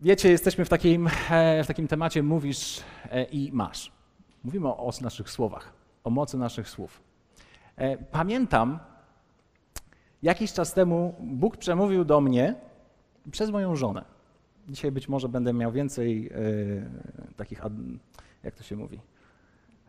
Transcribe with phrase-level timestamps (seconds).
[0.00, 3.92] Wiecie, jesteśmy w takim, e, w takim temacie mówisz e, i masz.
[4.44, 5.72] Mówimy o, o naszych słowach,
[6.04, 7.02] o mocy naszych słów.
[7.76, 8.78] E, pamiętam,
[10.22, 12.54] jakiś czas temu Bóg przemówił do mnie
[13.30, 14.04] przez moją żonę.
[14.68, 16.30] Dzisiaj być może będę miał więcej
[17.36, 17.62] takich,
[18.42, 19.00] jak to się mówi,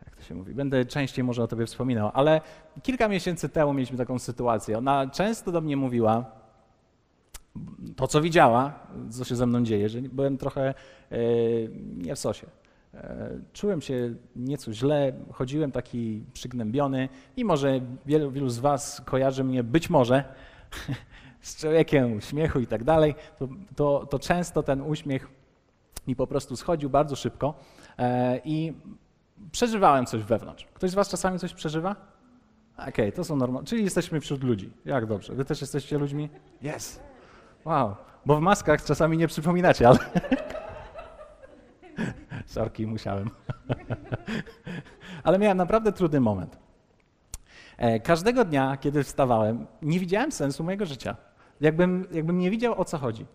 [0.04, 2.40] jak to się mówi, będę częściej może o tobie wspominał, ale
[2.82, 4.78] kilka miesięcy temu mieliśmy taką sytuację.
[4.78, 6.39] Ona często do mnie mówiła,
[7.96, 10.74] to, co widziała, co się ze mną dzieje, że byłem trochę e,
[11.96, 12.46] nie w sosie.
[12.94, 19.44] E, czułem się nieco źle, chodziłem taki przygnębiony, mimo że wielu, wielu z Was kojarzy
[19.44, 20.24] mnie być może
[21.40, 25.28] z człowiekiem uśmiechu i tak dalej, to, to, to często ten uśmiech
[26.06, 27.54] mi po prostu schodził bardzo szybko
[27.98, 28.72] e, i
[29.52, 30.66] przeżywałem coś wewnątrz.
[30.74, 31.96] Ktoś z Was czasami coś przeżywa?
[32.74, 33.66] Okej, okay, to są normalne.
[33.66, 34.72] Czyli jesteśmy wśród ludzi.
[34.84, 35.34] Jak dobrze.
[35.34, 36.28] Wy też jesteście ludźmi?
[36.62, 37.09] Jest.
[37.64, 37.96] Wow,
[38.26, 39.98] bo w maskach czasami nie przypominacie, ale...
[42.46, 43.30] Sorki, musiałem.
[45.24, 46.58] ale miałem naprawdę trudny moment.
[47.78, 51.16] E, każdego dnia, kiedy wstawałem, nie widziałem sensu mojego życia.
[51.60, 53.26] Jakbym, jakbym nie widział, o co chodzi.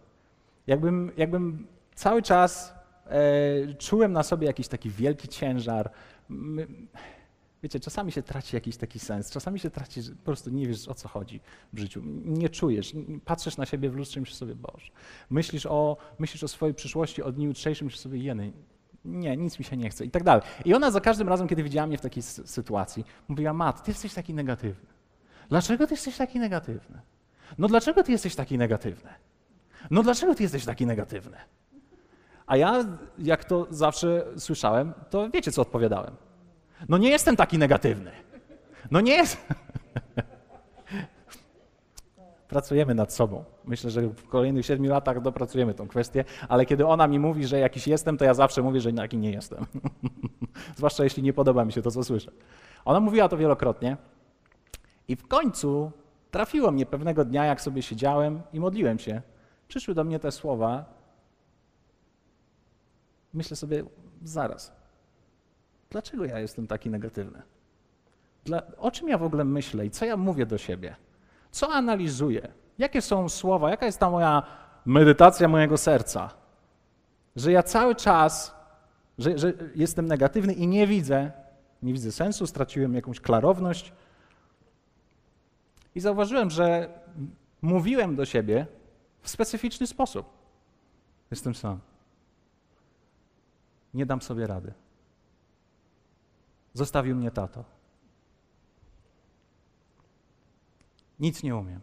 [0.68, 5.92] Jakbym, jakbym cały czas e, czułem na sobie jakiś taki wielki ciężar.
[7.66, 10.88] Wiecie, czasami się traci jakiś taki sens, czasami się traci, że po prostu nie wiesz
[10.88, 11.42] o co chodzi
[11.74, 12.94] w życiu, nie czujesz,
[13.26, 14.92] patrzysz na siebie w lustrze i myślisz sobie, Boże,
[15.30, 18.54] myślisz o, myślisz o swojej przyszłości, o dniu jutrzejszym, myślisz sobie, jeny,
[19.06, 20.44] nie, nic mi się nie chce i tak dalej.
[20.66, 24.14] I ona za każdym razem, kiedy widziała mnie w takiej sytuacji, mówiła, Mat, ty jesteś
[24.14, 24.88] taki negatywny.
[25.50, 27.02] Dlaczego ty jesteś taki negatywny?
[27.58, 29.10] No dlaczego ty jesteś taki negatywny?
[29.92, 31.38] No dlaczego ty jesteś taki negatywny?
[32.48, 32.86] A ja,
[33.20, 36.25] jak to zawsze słyszałem, to wiecie, co odpowiadałem.
[36.90, 38.12] No nie jestem taki negatywny.
[38.92, 39.38] No nie jest.
[42.48, 43.44] Pracujemy nad sobą.
[43.66, 47.60] Myślę, że w kolejnych siedmiu latach dopracujemy tą kwestię, ale kiedy ona mi mówi, że
[47.60, 49.66] jakiś jestem, to ja zawsze mówię, że taki nie jestem.
[50.78, 52.32] Zwłaszcza jeśli nie podoba mi się to, co słyszę.
[52.86, 53.98] Ona mówiła to wielokrotnie
[55.08, 55.92] i w końcu
[56.32, 59.22] trafiło mnie pewnego dnia, jak sobie siedziałem i modliłem się.
[59.68, 60.86] Przyszły do mnie te słowa.
[63.34, 63.84] Myślę sobie,
[64.24, 64.72] zaraz,
[65.96, 67.42] Dlaczego ja jestem taki negatywny?
[68.46, 70.96] Dla, o czym ja w ogóle myślę i co ja mówię do siebie?
[71.52, 72.48] Co analizuję?
[72.78, 73.70] Jakie są słowa?
[73.70, 74.44] Jaka jest ta moja
[74.86, 76.30] medytacja mojego serca?
[77.36, 78.56] Że ja cały czas,
[79.18, 81.32] że, że jestem negatywny i nie widzę,
[81.84, 83.94] nie widzę sensu, straciłem jakąś klarowność.
[85.96, 86.90] I zauważyłem, że
[87.62, 88.68] mówiłem do siebie
[89.22, 90.30] w specyficzny sposób.
[91.32, 91.80] Jestem sam.
[93.94, 94.74] Nie dam sobie rady.
[96.76, 97.64] Zostawił mnie tato.
[101.20, 101.80] Nic nie umiem.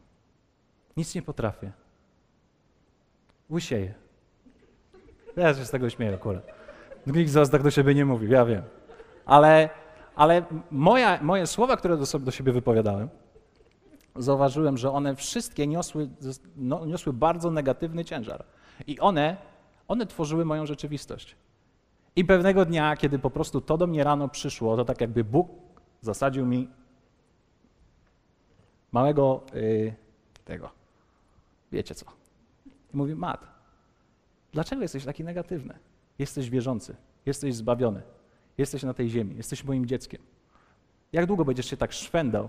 [0.96, 1.72] Nic nie potrafię.
[3.50, 3.94] Łysieję.
[5.36, 6.46] Ja się z tego śmieję akurat.
[7.06, 8.62] Nikt z was tak do siebie nie mówi, ja wiem.
[9.26, 9.70] Ale,
[10.14, 13.08] ale moja, moje słowa, które do, sobie, do siebie wypowiadałem,
[14.16, 16.10] zauważyłem, że one wszystkie niosły,
[16.56, 18.44] no, niosły bardzo negatywny ciężar.
[18.86, 19.36] I one,
[19.88, 21.36] one tworzyły moją rzeczywistość.
[22.16, 25.48] I pewnego dnia, kiedy po prostu to do mnie rano przyszło, to tak jakby Bóg
[26.00, 26.68] zasadził mi
[28.92, 29.94] małego yy,
[30.44, 30.70] tego,
[31.72, 32.06] wiecie co.
[32.94, 33.46] I mówi, Mat,
[34.52, 35.78] dlaczego jesteś taki negatywny?
[36.18, 36.96] Jesteś wierzący,
[37.26, 38.02] jesteś zbawiony,
[38.58, 40.22] jesteś na tej ziemi, jesteś moim dzieckiem.
[41.12, 42.48] Jak długo będziesz się tak szwendał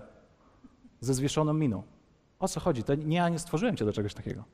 [1.00, 1.82] ze zwieszoną miną?
[2.38, 2.82] O co chodzi?
[2.82, 4.44] To nie, ja nie stworzyłem cię do czegoś takiego.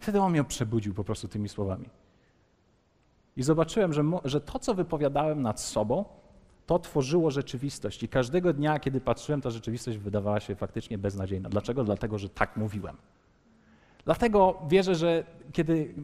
[0.00, 1.88] Wtedy on mnie przebudził po prostu tymi słowami.
[3.36, 6.04] I zobaczyłem, że, że to, co wypowiadałem nad sobą,
[6.66, 8.02] to tworzyło rzeczywistość.
[8.02, 11.48] I każdego dnia, kiedy patrzyłem, ta rzeczywistość wydawała się faktycznie beznadziejna.
[11.48, 11.84] Dlaczego?
[11.84, 12.96] Dlatego, że tak mówiłem.
[14.04, 15.94] Dlatego wierzę, że kiedy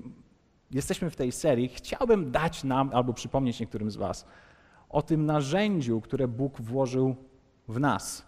[0.71, 4.27] jesteśmy w tej serii, chciałbym dać nam albo przypomnieć niektórym z Was
[4.89, 7.17] o tym narzędziu, które Bóg włożył
[7.69, 8.27] w nas.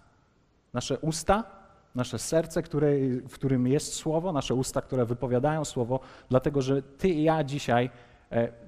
[0.73, 1.45] Nasze usta,
[1.95, 2.91] nasze serce, które,
[3.29, 7.91] w którym jest słowo, nasze usta, które wypowiadają słowo, dlatego że Ty i ja dzisiaj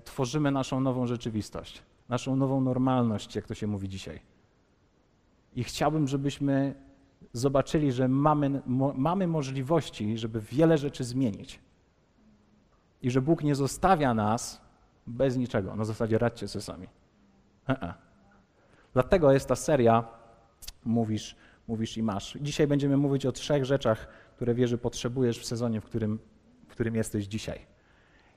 [0.05, 4.21] tworzymy naszą nową rzeczywistość, naszą nową normalność, jak to się mówi dzisiaj.
[5.55, 6.75] I chciałbym, żebyśmy
[7.33, 11.61] zobaczyli, że mamy, mo, mamy możliwości, żeby wiele rzeczy zmienić.
[13.03, 14.61] I że Bóg nie zostawia nas
[15.07, 15.77] bez niczego.
[15.77, 16.87] Na zasadzie radźcie sobie sami.
[17.69, 17.95] E-e.
[18.93, 20.21] Dlatego jest ta seria
[20.85, 21.37] Mówisz,
[21.69, 22.39] mówisz i masz.
[22.41, 26.19] Dzisiaj będziemy mówić o trzech rzeczach, które wierzy potrzebujesz w sezonie, w którym,
[26.69, 27.67] w którym jesteś dzisiaj.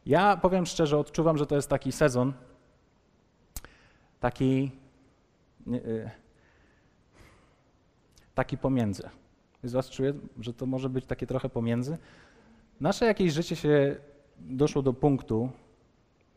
[0.06, 2.34] Ja powiem szczerze, odczuwam, że to jest taki sezon,
[4.20, 4.72] taki,
[5.68, 6.10] y,
[8.36, 9.10] taki pomiędzy.
[9.64, 11.98] Z Was czuję, że to może być takie trochę pomiędzy.
[12.82, 13.96] Nasze jakieś życie się
[14.38, 15.50] doszło do punktu,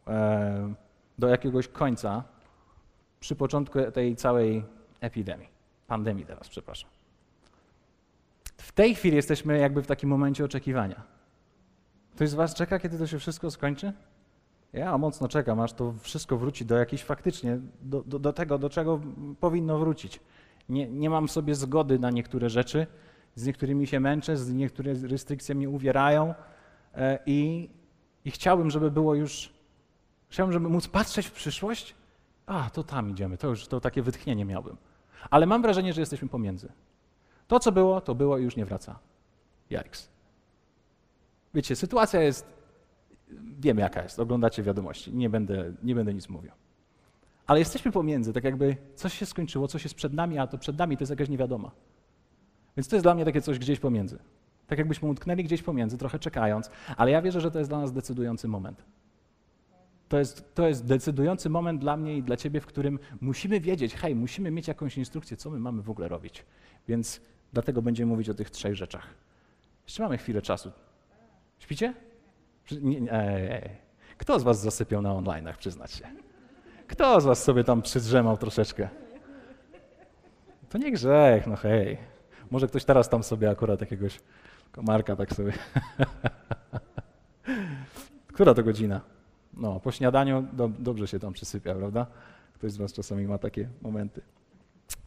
[0.06, 0.74] e,
[1.18, 2.24] do jakiegoś końca
[3.20, 4.64] przy początku tej całej
[5.00, 5.48] epidemii,
[5.86, 6.90] pandemii teraz, przepraszam.
[8.56, 11.15] W tej chwili jesteśmy jakby w takim momencie oczekiwania.
[12.16, 13.92] Ktoś z Was czeka, kiedy to się wszystko skończy?
[14.72, 18.70] Ja mocno czekam, aż to wszystko wróci do jakiejś faktycznie, do, do, do tego, do
[18.70, 19.00] czego
[19.40, 20.20] powinno wrócić.
[20.68, 22.86] Nie, nie mam sobie zgody na niektóre rzeczy,
[23.34, 26.34] z niektórymi się męczę, z niektóre restrykcje mnie uwierają
[26.94, 27.68] e, i,
[28.24, 29.52] i chciałbym, żeby było już,
[30.28, 31.94] chciałbym, żeby móc patrzeć w przyszłość,
[32.46, 34.76] a, to tam idziemy, to już to takie wytchnienie miałbym.
[35.30, 36.72] Ale mam wrażenie, że jesteśmy pomiędzy.
[37.48, 38.98] To, co było, to było i już nie wraca.
[39.70, 40.15] Jajks.
[41.56, 42.46] Wiecie, sytuacja jest,
[43.58, 46.50] wiemy jaka jest, oglądacie wiadomości, nie będę, nie będę nic mówił.
[47.46, 50.78] Ale jesteśmy pomiędzy, tak jakby coś się skończyło, coś jest przed nami, a to przed
[50.78, 51.70] nami to jest jakaś niewiadoma.
[52.76, 54.18] Więc to jest dla mnie takie coś gdzieś pomiędzy.
[54.66, 57.92] Tak jakbyśmy utknęli gdzieś pomiędzy, trochę czekając, ale ja wierzę, że to jest dla nas
[57.92, 58.84] decydujący moment.
[60.08, 63.94] To jest, to jest decydujący moment dla mnie i dla ciebie, w którym musimy wiedzieć,
[63.94, 66.44] hej, musimy mieć jakąś instrukcję, co my mamy w ogóle robić.
[66.88, 67.20] Więc
[67.52, 69.06] dlatego będziemy mówić o tych trzech rzeczach.
[69.86, 70.72] Jeszcze mamy chwilę czasu.
[71.58, 71.94] Śpicie?
[72.82, 73.70] Nie, nie, ej,
[74.18, 76.04] Kto z was zasypiał na online'ach, przyznać się?
[76.86, 78.88] Kto z was sobie tam przydrzemał troszeczkę?
[80.68, 81.98] To nie grzech, no hej.
[82.50, 84.20] Może ktoś teraz tam sobie akurat jakiegoś
[84.72, 85.52] komarka tak sobie.
[88.34, 89.00] Która to godzina?
[89.54, 92.06] No, po śniadaniu do, dobrze się tam przysypia, prawda?
[92.54, 94.22] Ktoś z Was czasami ma takie momenty.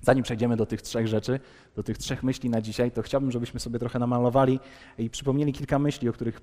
[0.01, 1.39] Zanim przejdziemy do tych trzech rzeczy,
[1.75, 4.59] do tych trzech myśli na dzisiaj, to chciałbym, żebyśmy sobie trochę namalowali
[4.97, 6.41] i przypomnieli kilka myśli, o których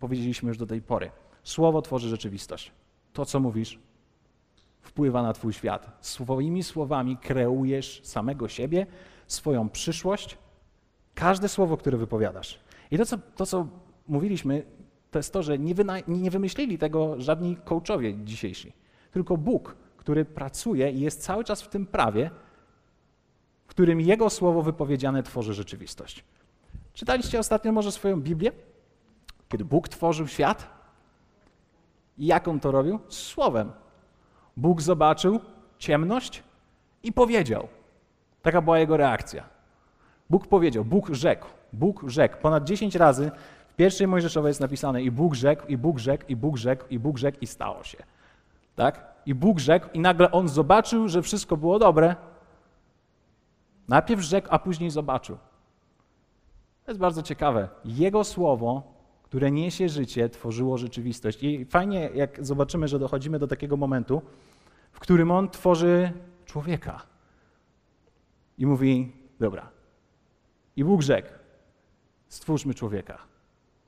[0.00, 1.10] powiedzieliśmy już do tej pory.
[1.42, 2.72] Słowo tworzy rzeczywistość.
[3.12, 3.78] To, co mówisz,
[4.80, 5.98] wpływa na Twój świat.
[6.00, 8.86] Swoimi słowami kreujesz samego siebie,
[9.26, 10.38] swoją przyszłość,
[11.14, 12.60] każde słowo, które wypowiadasz.
[12.90, 13.66] I to, co, to, co
[14.08, 14.62] mówiliśmy,
[15.10, 15.74] to jest to, że nie,
[16.08, 18.72] nie wymyślili tego żadni coachowie dzisiejsi,
[19.10, 22.30] tylko Bóg, który pracuje i jest cały czas w tym prawie,
[23.72, 26.24] którym Jego słowo wypowiedziane tworzy rzeczywistość.
[26.94, 28.52] Czytaliście ostatnio może swoją Biblię?
[29.48, 30.66] Kiedy Bóg tworzył świat?
[32.18, 32.98] I jak On to robił?
[33.08, 33.72] Słowem.
[34.56, 35.40] Bóg zobaczył
[35.78, 36.42] ciemność
[37.02, 37.68] i powiedział.
[38.42, 39.44] Taka była Jego reakcja.
[40.30, 42.36] Bóg powiedział, Bóg rzekł, Bóg rzekł.
[42.42, 43.30] Ponad 10 razy
[43.68, 46.98] w pierwszej Mojżeszowej jest napisane i Bóg rzekł, i Bóg rzekł, i Bóg rzekł, i
[46.98, 47.98] Bóg rzekł i stało się.
[48.76, 49.12] Tak?
[49.26, 52.16] I Bóg rzekł i nagle on zobaczył, że wszystko było dobre.
[53.88, 55.36] Najpierw rzekł, a później zobaczył.
[56.84, 57.68] To jest bardzo ciekawe.
[57.84, 58.92] Jego słowo,
[59.22, 61.42] które niesie życie, tworzyło rzeczywistość.
[61.42, 64.22] I fajnie, jak zobaczymy, że dochodzimy do takiego momentu,
[64.92, 66.12] w którym on tworzy
[66.44, 67.02] człowieka.
[68.58, 69.70] I mówi: Dobra.
[70.76, 71.28] I Bóg rzekł:
[72.28, 73.18] Stwórzmy człowieka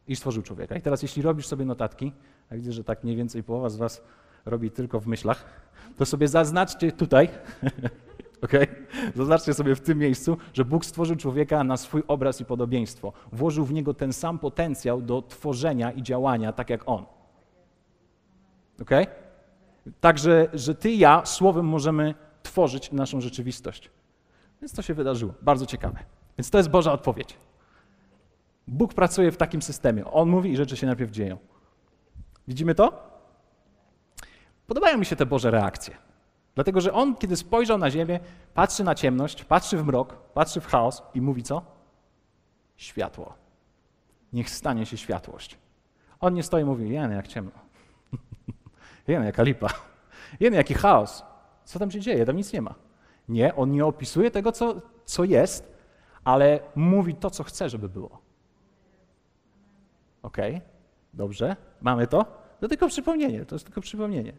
[0.09, 0.77] i stworzył człowieka.
[0.77, 2.13] I teraz, jeśli robisz sobie notatki,
[2.51, 4.03] a widzę, że tak mniej więcej połowa z Was
[4.45, 5.45] robi tylko w myślach,
[5.97, 7.29] to sobie zaznaczcie tutaj,
[8.45, 8.53] ok?
[9.15, 13.13] Zaznaczcie sobie w tym miejscu, że Bóg stworzył człowieka na swój obraz i podobieństwo.
[13.33, 17.05] Włożył w niego ten sam potencjał do tworzenia i działania, tak jak on.
[18.83, 18.91] Ok?
[20.01, 23.91] Także, że ty i ja słowem możemy tworzyć naszą rzeczywistość.
[24.61, 25.35] Więc to się wydarzyło.
[25.43, 25.99] Bardzo ciekawe.
[26.39, 27.37] Więc to jest Boża odpowiedź.
[28.69, 30.05] Bóg pracuje w takim systemie.
[30.05, 31.39] On mówi i rzeczy się najpierw dzieją.
[32.49, 33.15] Widzimy to?
[34.67, 35.97] Podobają mi się te Boże reakcje.
[36.55, 38.21] Dlatego, że on, kiedy spojrzał na ziemię,
[38.55, 41.63] patrzy na ciemność, patrzy w mrok, patrzy w chaos i mówi co?
[42.77, 43.35] Światło.
[44.33, 45.59] Niech stanie się światłość.
[46.21, 47.51] On nie stoi i mówi, jen, jak ciemno.
[49.09, 49.69] jen, jaka lipa.
[50.41, 51.25] Jen, jaki chaos.
[51.65, 52.27] Co tam się dzieje?
[52.27, 52.75] Tam nic nie ma.
[53.29, 55.73] Nie, on nie opisuje tego, co, co jest,
[56.25, 58.21] ale mówi to, co chce, żeby było.
[60.23, 60.37] Ok,
[61.15, 62.25] dobrze, mamy to.
[62.61, 64.33] To tylko przypomnienie, to jest tylko przypomnienie.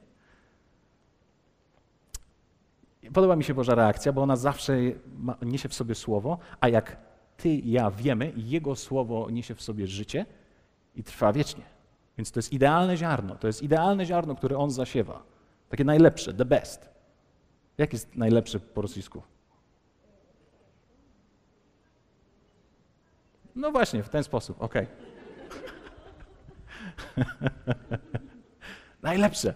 [3.13, 4.77] Podoba mi się Boża reakcja, bo ona zawsze
[5.17, 6.97] ma, niesie w sobie słowo, a jak
[7.37, 10.25] ty i ja wiemy, Jego słowo niesie w sobie życie
[10.95, 11.63] i trwa wiecznie.
[12.17, 15.23] Więc to jest idealne ziarno, to jest idealne ziarno, które On zasiewa.
[15.69, 16.89] Takie najlepsze, the best.
[17.77, 19.21] Jak jest najlepsze po rosyjsku?
[23.55, 24.73] No właśnie, w ten sposób, ok.
[29.01, 29.53] Najlepsze.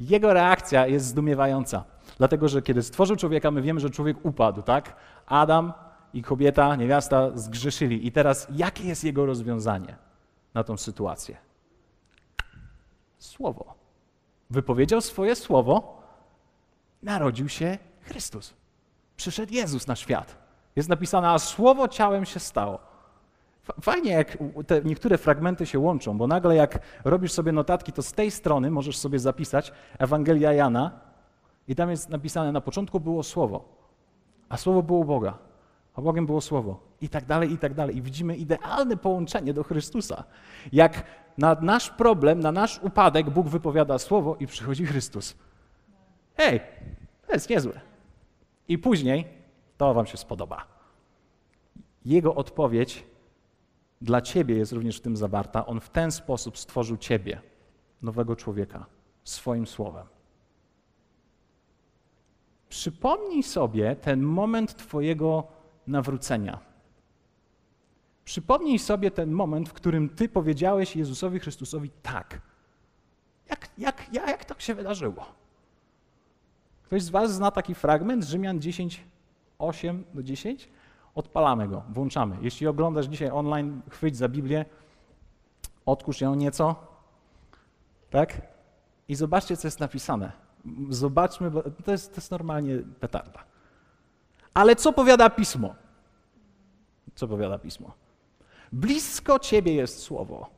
[0.00, 1.84] Jego reakcja jest zdumiewająca,
[2.20, 4.96] dlatego że kiedy stworzył człowieka, my wiemy, że człowiek upadł, tak?
[5.26, 5.72] Adam
[6.12, 8.06] i kobieta, niewiasta zgrzeszyli.
[8.06, 9.96] I teraz jakie jest jego rozwiązanie
[10.54, 11.36] na tą sytuację?
[13.18, 13.74] Słowo.
[14.50, 16.02] Wypowiedział swoje słowo,
[17.02, 18.54] narodził się Chrystus.
[19.16, 20.36] Przyszedł Jezus na świat.
[20.76, 22.78] Jest napisane, a słowo ciałem się stało.
[23.82, 28.12] Fajnie, jak te niektóre fragmenty się łączą, bo nagle jak robisz sobie notatki, to z
[28.12, 31.09] tej strony możesz sobie zapisać Ewangelia Jana
[31.70, 33.64] i tam jest napisane, na początku było Słowo,
[34.48, 35.38] a Słowo było Boga,
[35.94, 37.96] a Bogiem było Słowo i tak dalej, i tak dalej.
[37.96, 40.24] I widzimy idealne połączenie do Chrystusa.
[40.72, 41.04] Jak
[41.38, 45.36] na nasz problem, na nasz upadek Bóg wypowiada Słowo i przychodzi Chrystus.
[46.36, 46.60] Hej,
[47.26, 47.80] to jest niezłe.
[48.68, 49.28] I później,
[49.76, 50.66] to wam się spodoba.
[52.04, 53.04] Jego odpowiedź
[54.00, 55.66] dla ciebie jest również w tym zawarta.
[55.66, 57.40] On w ten sposób stworzył ciebie,
[58.02, 58.86] nowego człowieka,
[59.24, 60.06] swoim słowem.
[62.70, 65.44] Przypomnij sobie ten moment Twojego
[65.86, 66.58] nawrócenia.
[68.24, 72.40] Przypomnij sobie ten moment, w którym Ty powiedziałeś Jezusowi Chrystusowi tak.
[73.48, 75.26] Jak, jak, jak, jak to się wydarzyło?
[76.82, 79.04] Ktoś z Was zna taki fragment Rzymian 10,
[79.58, 80.68] 8 do 10?
[81.14, 82.36] Odpalamy go, włączamy.
[82.40, 84.64] Jeśli oglądasz dzisiaj online, chwyć za Biblię,
[85.86, 86.74] odkurz ją nieco,
[88.10, 88.42] tak?
[89.08, 90.49] I zobaczcie, co jest napisane.
[90.88, 93.44] Zobaczmy, bo to jest, to jest normalnie petarda.
[94.54, 95.74] Ale co powiada Pismo?
[97.14, 97.92] Co powiada Pismo?
[98.72, 100.50] Blisko Ciebie jest Słowo.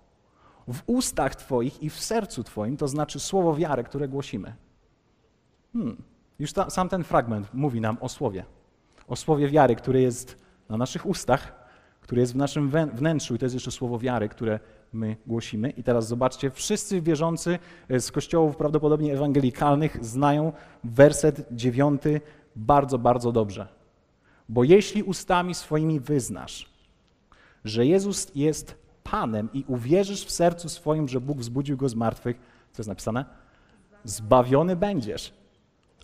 [0.69, 4.55] W ustach Twoich i w sercu Twoim, to znaczy Słowo wiary, które głosimy.
[5.73, 6.03] Hmm.
[6.39, 8.45] Już ta, sam ten fragment mówi nam o Słowie.
[9.09, 11.53] O Słowie wiary, które jest na naszych ustach,
[12.01, 14.61] które jest w naszym wnętrzu i to jest jeszcze Słowo wiary, które
[14.93, 15.71] my głosimy.
[15.71, 17.59] I teraz zobaczcie, wszyscy wierzący
[17.89, 20.53] e, z kościołów prawdopodobnie ewangelikalnych znają
[20.85, 22.21] werset dziewiąty
[22.57, 23.69] bardzo, bardzo dobrze.
[24.49, 26.73] Bo jeśli ustami swoimi wyznasz,
[27.65, 32.37] że Jezus jest Panem i uwierzysz w sercu swoim, że Bóg wzbudził go z martwych,
[32.73, 33.25] co jest napisane?
[34.05, 35.33] Zbawiony będziesz.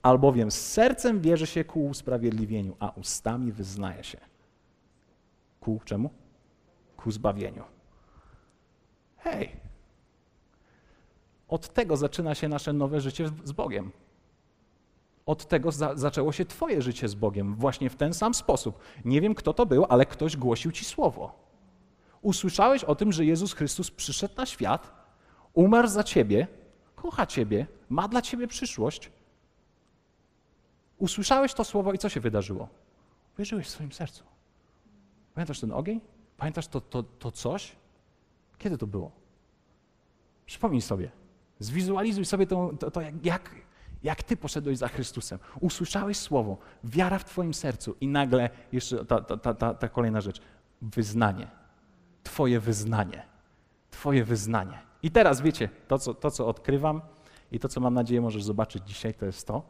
[0.03, 4.19] Albowiem z sercem wierzy się ku usprawiedliwieniu, a ustami wyznaje się.
[5.61, 6.11] Ku czemu?
[6.97, 7.78] Ku zbawieniu.
[9.19, 9.57] Hej,
[11.49, 13.91] od tego zaczyna się nasze nowe życie z Bogiem.
[15.27, 18.79] Od tego za zaczęło się Twoje życie z Bogiem, właśnie w ten sam sposób.
[19.05, 21.49] Nie wiem, kto to był, ale ktoś głosił Ci słowo.
[22.23, 24.93] Usłyszałeś o tym, że Jezus Chrystus przyszedł na świat,
[25.55, 26.47] umarł za Ciebie,
[26.97, 29.11] kocha Ciebie, ma dla Ciebie przyszłość.
[30.99, 32.69] Usłyszałeś to słowo i co się wydarzyło?
[33.39, 34.25] Wierzyłeś w swoim sercu.
[35.35, 36.01] Pamiętasz ten ogień?
[36.37, 37.77] Pamiętasz to, to, to coś?
[38.59, 39.13] Kiedy to było?
[40.47, 41.11] Przypomnij sobie.
[41.59, 43.51] Zwizualizuj sobie to, to, to jak,
[44.03, 45.39] jak, ty poszedłeś za Chrystusem.
[45.61, 50.41] Usłyszałeś słowo, wiara w twoim sercu i nagle jeszcze ta, ta, ta, ta kolejna rzecz.
[50.83, 51.51] Wyznanie.
[52.23, 53.23] Twoje wyznanie.
[53.91, 54.79] Twoje wyznanie.
[55.03, 57.01] I teraz wiecie, to co, to co odkrywam
[57.53, 59.63] i to co mam nadzieję możesz zobaczyć dzisiaj, to jest to,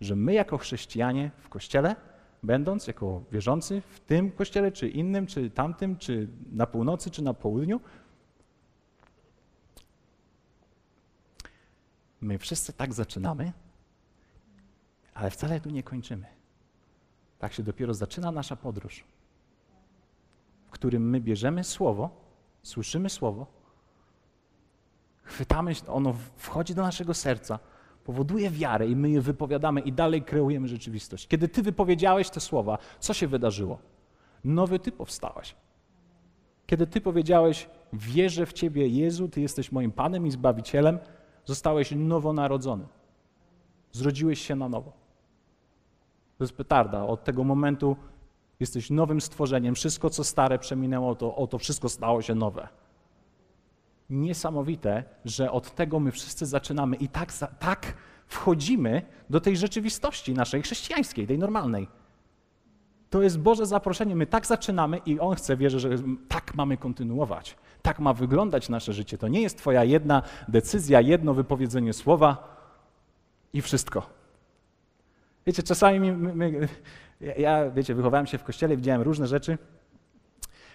[0.00, 1.96] że my jako chrześcijanie w Kościele
[2.42, 7.34] będąc jako wierzący w tym kościele, czy innym, czy tamtym, czy na północy, czy na
[7.34, 7.80] południu,
[12.20, 13.52] my wszyscy tak zaczynamy,
[15.14, 16.26] ale wcale tu nie kończymy.
[17.38, 19.04] Tak się dopiero zaczyna nasza podróż,
[20.66, 22.10] w którym my bierzemy słowo,
[22.62, 23.46] słyszymy słowo,
[25.22, 27.58] chwytamy, ono wchodzi do naszego serca,
[28.04, 31.28] powoduje wiarę i my je wypowiadamy i dalej kreujemy rzeczywistość.
[31.28, 33.78] Kiedy ty wypowiedziałeś te słowa, co się wydarzyło?
[34.44, 35.54] Nowy ty powstałeś.
[36.66, 40.98] Kiedy ty powiedziałeś, wierzę w ciebie, Jezu, ty jesteś moim Panem i Zbawicielem,
[41.44, 42.86] zostałeś nowonarodzony.
[43.92, 44.92] Zrodziłeś się na nowo.
[46.38, 47.06] To jest petarda.
[47.06, 47.96] Od tego momentu
[48.60, 49.74] jesteś nowym stworzeniem.
[49.74, 52.68] Wszystko, co stare przeminęło, to o to wszystko stało się nowe
[54.10, 57.94] niesamowite, że od tego my wszyscy zaczynamy i tak, tak
[58.26, 61.88] wchodzimy do tej rzeczywistości naszej chrześcijańskiej, tej normalnej.
[63.10, 64.16] To jest Boże zaproszenie.
[64.16, 65.88] My tak zaczynamy i On chce, wierzę, że
[66.28, 67.56] tak mamy kontynuować.
[67.82, 69.18] Tak ma wyglądać nasze życie.
[69.18, 72.56] To nie jest Twoja jedna decyzja, jedno wypowiedzenie słowa
[73.52, 74.06] i wszystko.
[75.46, 76.68] Wiecie, czasami my, my,
[77.38, 79.58] ja, wiecie, wychowałem się w kościele, widziałem różne rzeczy.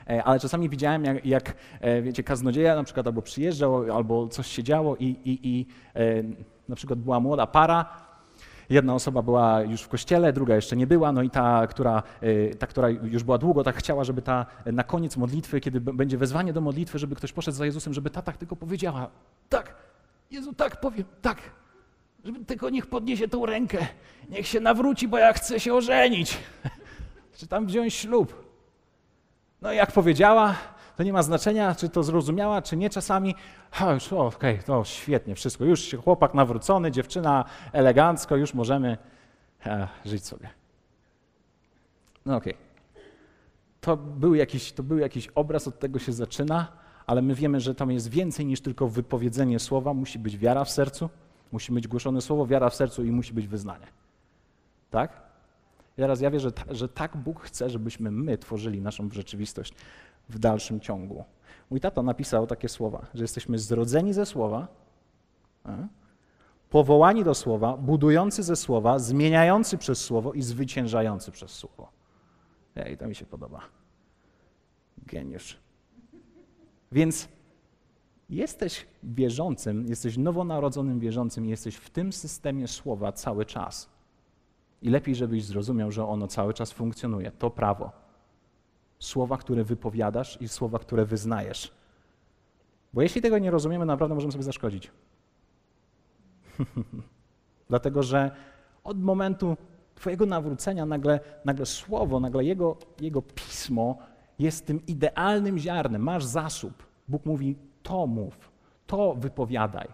[0.09, 4.47] E, ale czasami widziałem, jak, jak e, wiecie, kaznodzieja na przykład albo przyjeżdżał, albo coś
[4.47, 6.23] się działo i, i, i e,
[6.69, 8.04] na przykład była młoda para,
[8.69, 12.03] Jedna osoba była już w kościele, druga jeszcze nie była, no i ta która,
[12.59, 16.53] ta, która już była długo, tak chciała, żeby ta na koniec modlitwy, kiedy będzie wezwanie
[16.53, 19.09] do modlitwy, żeby ktoś poszedł za Jezusem, żeby ta tak tylko powiedziała,
[19.49, 19.75] tak,
[20.31, 21.37] Jezu, tak powiem, tak,
[22.23, 23.77] żeby tylko niech podniesie tą rękę,
[24.29, 26.37] niech się nawróci, bo ja chcę się ożenić,
[27.37, 28.45] czy tam wziąć ślub.
[29.61, 30.55] No i jak powiedziała,
[30.97, 33.35] to nie ma znaczenia, czy to zrozumiała, czy nie czasami.
[33.93, 35.65] Już, okej, okay, to świetnie, wszystko.
[35.65, 38.97] Już chłopak nawrócony, dziewczyna elegancko, już możemy
[39.65, 40.49] e, żyć sobie.
[42.25, 42.53] No okej.
[42.53, 42.65] Okay.
[43.81, 46.67] to był, jakiś, to był jakiś obraz, od tego się zaczyna,
[47.07, 49.93] ale my wiemy, że tam jest więcej niż tylko wypowiedzenie słowa.
[49.93, 51.09] Musi być wiara w sercu,
[51.51, 53.87] musi być głoszone słowo, wiara w sercu i musi być wyznanie.
[54.91, 55.25] Tak?
[55.97, 59.73] I teraz ja wierzę, że, że tak Bóg chce, żebyśmy my tworzyli naszą rzeczywistość
[60.29, 61.23] w dalszym ciągu.
[61.69, 64.67] Mój tato napisał takie słowa, że jesteśmy zrodzeni ze słowa,
[66.69, 71.91] powołani do słowa, budujący ze słowa, zmieniający przez słowo i zwyciężający przez słowo.
[72.93, 73.61] I to mi się podoba.
[74.97, 75.57] Geniusz.
[76.91, 77.27] Więc
[78.29, 83.89] jesteś wierzącym, jesteś nowonarodzonym wierzącym, jesteś w tym systemie słowa cały czas.
[84.81, 87.31] I lepiej, żebyś zrozumiał, że ono cały czas funkcjonuje.
[87.31, 88.04] To prawo.
[88.99, 91.71] Słowa, które wypowiadasz i słowa, które wyznajesz.
[92.93, 94.91] Bo jeśli tego nie rozumiemy, naprawdę możemy sobie zaszkodzić.
[97.69, 98.31] Dlatego, że
[98.83, 99.57] od momentu
[99.95, 103.97] Twojego nawrócenia nagle, nagle słowo, nagle jego, jego pismo
[104.39, 106.01] jest tym idealnym ziarnem.
[106.01, 106.73] Masz zasób.
[107.07, 108.51] Bóg mówi: to mów,
[108.87, 109.87] to wypowiadaj,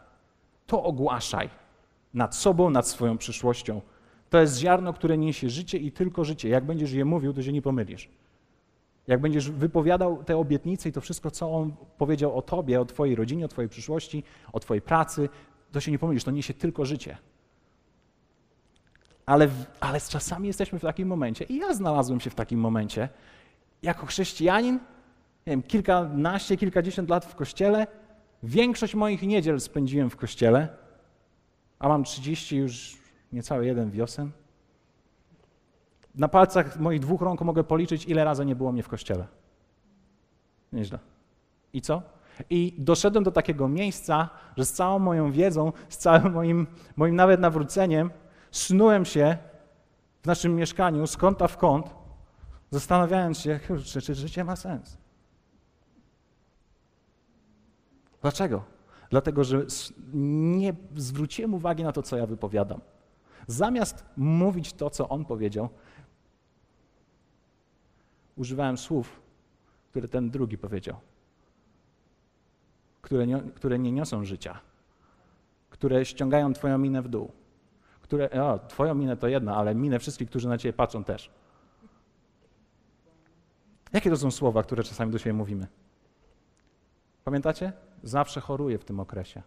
[0.67, 1.49] to ogłaszaj
[2.13, 3.81] nad sobą, nad swoją przyszłością.
[4.29, 6.49] To jest ziarno, które niesie życie i tylko życie.
[6.49, 8.09] Jak będziesz je mówił, to się nie pomylisz.
[9.07, 13.15] Jak będziesz wypowiadał te obietnice i to wszystko, co On powiedział o Tobie, o Twojej
[13.15, 15.29] rodzinie, o Twojej przyszłości, o Twojej pracy,
[15.71, 17.17] to się nie pomylisz, to niesie tylko życie.
[19.25, 23.09] Ale, ale czasami jesteśmy w takim momencie, i ja znalazłem się w takim momencie,
[23.81, 24.73] jako chrześcijanin,
[25.47, 27.87] nie wiem, kilkanaście, kilkadziesiąt lat w kościele,
[28.43, 30.67] większość moich niedziel spędziłem w kościele,
[31.79, 32.97] a mam 30 już
[33.33, 34.31] niecały jeden wiosen.
[36.15, 39.27] Na palcach moich dwóch rąk mogę policzyć, ile razy nie było mnie w kościele.
[40.73, 40.99] Nieźle.
[41.73, 42.01] I co?
[42.49, 47.39] I doszedłem do takiego miejsca, że z całą moją wiedzą, z całym moim, moim nawet
[47.39, 48.11] nawróceniem,
[48.51, 49.37] snułem się
[50.21, 51.95] w naszym mieszkaniu z kąta w kąt,
[52.71, 54.97] zastanawiając się, czy, czy życie ma sens.
[58.21, 58.63] Dlaczego?
[59.09, 59.65] Dlatego, że
[60.13, 62.81] nie zwróciłem uwagi na to, co ja wypowiadam.
[63.47, 65.69] Zamiast mówić to, co on powiedział,
[68.35, 69.21] używałem słów,
[69.89, 70.95] które ten drugi powiedział,
[73.01, 74.59] które nie, które nie niosą życia,
[75.69, 77.31] które ściągają Twoją minę w dół.
[78.01, 81.31] Które, o, twoją minę to jedna, ale minę wszystkich, którzy na Ciebie patrzą też.
[83.93, 85.67] Jakie to są słowa, które czasami do siebie mówimy?
[87.23, 87.73] Pamiętacie?
[88.03, 89.41] Zawsze choruję w tym okresie.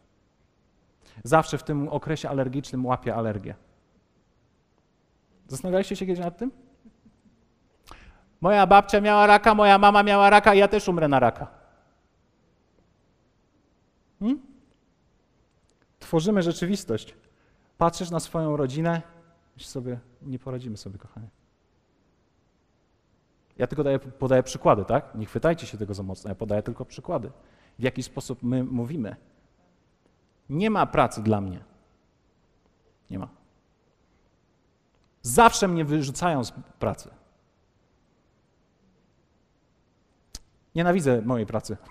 [1.24, 3.54] Zawsze w tym okresie alergicznym łapię alergię.
[5.48, 6.50] Zastanawialiście się kiedyś nad tym?
[8.44, 11.46] Moja babcia miała raka, moja mama miała raka i ja też umrę na raka.
[14.18, 14.42] Hmm?
[15.98, 17.14] Tworzymy rzeczywistość.
[17.78, 19.02] Patrzysz na swoją rodzinę,
[19.54, 21.28] myślisz sobie, nie poradzimy sobie, kochanie.
[23.56, 25.14] Ja tylko daję, podaję przykłady, tak?
[25.14, 27.30] Nie chwytajcie się tego za mocno, ja podaję tylko przykłady.
[27.78, 29.16] W jaki sposób my mówimy.
[30.48, 31.64] Nie ma pracy dla mnie.
[33.10, 33.28] Nie ma.
[35.22, 37.23] Zawsze mnie wyrzucają z pracy.
[40.74, 41.76] Nienawidzę mojej pracy.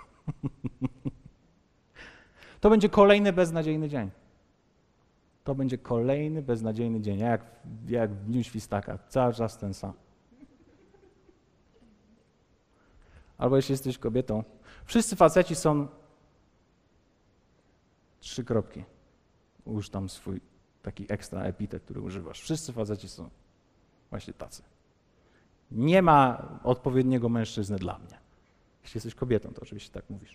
[2.61, 4.11] To będzie kolejny beznadziejny dzień.
[5.43, 7.45] To będzie kolejny beznadziejny dzień, jak,
[7.87, 8.97] jak w dniu świstaka.
[9.09, 9.93] Cały czas ten sam.
[13.37, 14.43] Albo jeśli jesteś kobietą.
[14.85, 15.87] Wszyscy faceci są
[18.19, 18.83] trzy kropki.
[19.65, 20.41] Ułóż tam swój
[20.81, 22.41] taki ekstra epitet, który używasz.
[22.41, 23.29] Wszyscy faceci są
[24.09, 24.63] właśnie tacy.
[25.71, 28.22] Nie ma odpowiedniego mężczyzny dla mnie.
[28.83, 30.33] Jeśli jesteś kobietą, to oczywiście tak mówisz.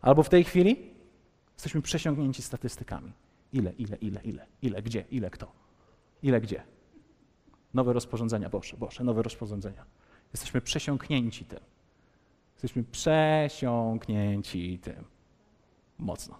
[0.00, 0.90] Albo w tej chwili
[1.54, 3.12] jesteśmy przesiągnięci statystykami.
[3.52, 5.52] Ile, ile, ile, ile, ile, gdzie, ile, kto,
[6.22, 6.62] ile, gdzie.
[7.74, 9.84] Nowe rozporządzenia, Boże, Boże, nowe rozporządzenia.
[10.32, 11.60] Jesteśmy przesiąknięci tym.
[12.52, 15.04] Jesteśmy przesiąknięci tym.
[15.98, 16.38] Mocno.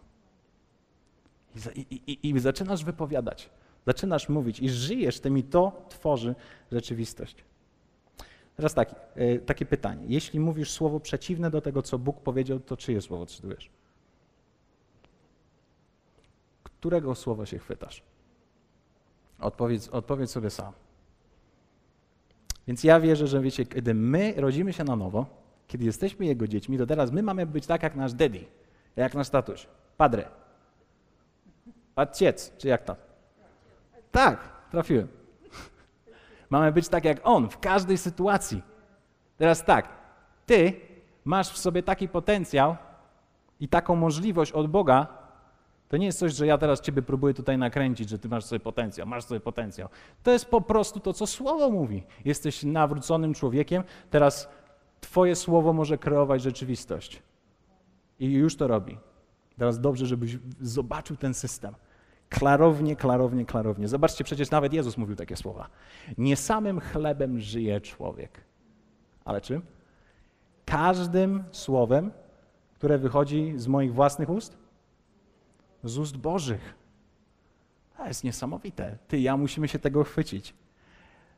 [1.75, 3.51] I, i, i, zaczynasz wypowiadać,
[3.87, 6.35] zaczynasz mówić i żyjesz tym i to tworzy
[6.73, 7.45] rzeczywistość.
[8.59, 10.05] Teraz tak, y, takie pytanie.
[10.09, 13.71] Jeśli mówisz słowo przeciwne do tego, co Bóg powiedział, to czyje słowo cytujesz?
[16.63, 18.03] Którego słowa się chwytasz?
[19.41, 20.73] Odpowiedz, odpowiedz sobie sam.
[22.67, 25.27] Więc ja wierzę, że wiecie, kiedy my rodzimy się na nowo,
[25.67, 28.45] kiedy jesteśmy Jego dziećmi, to teraz my mamy być tak jak nasz daddy,
[28.97, 29.67] jak nasz tatuś,
[29.97, 30.29] padre,
[31.97, 32.97] ojciec, czy jak to?
[34.13, 34.41] Tak,
[34.71, 35.18] trafiłem.
[36.51, 38.63] Mamy być tak jak On w każdej sytuacji.
[39.37, 39.89] Teraz tak,
[40.47, 40.81] Ty
[41.25, 42.77] masz w sobie taki potencjał
[43.61, 45.07] i taką możliwość od Boga,
[45.89, 48.61] To nie jest coś, że ja teraz ciebie próbuję tutaj nakręcić, że ty masz sobie
[48.61, 49.89] potencjał, masz sobie potencjał.
[50.23, 52.03] To jest po prostu to, co słowo mówi.
[52.25, 54.49] Jesteś nawróconym człowiekiem, teraz
[55.01, 57.23] twoje słowo może kreować rzeczywistość.
[58.19, 58.99] I już to robi.
[59.59, 61.75] Teraz dobrze, żebyś zobaczył ten system.
[62.29, 63.89] Klarownie, klarownie, klarownie.
[63.89, 65.69] Zobaczcie, przecież nawet Jezus mówił takie słowa.
[66.19, 68.41] Nie samym chlebem żyje człowiek,
[69.25, 69.63] ale czym?
[70.65, 72.11] Każdym słowem,
[72.75, 74.57] które wychodzi z moich własnych ust?
[75.85, 76.75] Z ust Bożych.
[77.97, 78.99] To jest niesamowite.
[79.09, 80.55] Ty, ja musimy się tego chwycić.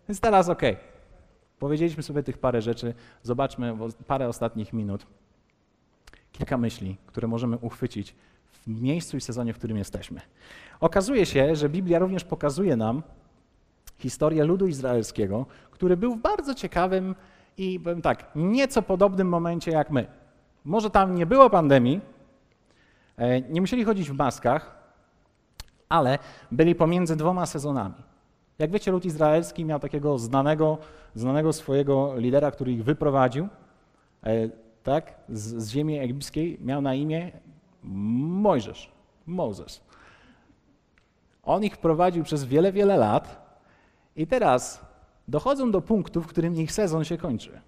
[0.09, 0.73] Więc teraz okej.
[0.73, 0.85] Okay.
[1.59, 2.95] Powiedzieliśmy sobie tych parę rzeczy.
[3.23, 3.77] Zobaczmy
[4.07, 5.07] parę ostatnich minut.
[6.33, 8.15] Kilka myśli, które możemy uchwycić
[8.67, 10.21] w miejscu i sezonie, w którym jesteśmy.
[10.81, 13.03] Okazuje się, że Biblia również pokazuje nam
[13.99, 17.15] historię ludu izraelskiego, który był w bardzo ciekawym
[17.57, 20.07] i powiem tak, nieco podobnym momencie jak my.
[20.65, 22.01] Może tam nie było pandemii,
[23.17, 24.81] e, nie musieli chodzić w maskach,
[25.89, 26.19] ale
[26.51, 27.95] byli pomiędzy dwoma sezonami.
[28.59, 30.79] Jak wiecie, lud izraelski miał takiego znanego,
[31.15, 33.49] znanego swojego lidera, który ich wyprowadził
[34.25, 34.49] e,
[34.83, 37.33] tak, z, z ziemi egipskiej, miał na imię
[37.83, 38.93] Mojżesz,
[39.27, 39.81] Moses.
[41.43, 43.55] On ich prowadził przez wiele, wiele lat
[44.17, 44.85] i teraz
[45.29, 47.61] dochodzą do punktu, w którym ich sezon się kończy,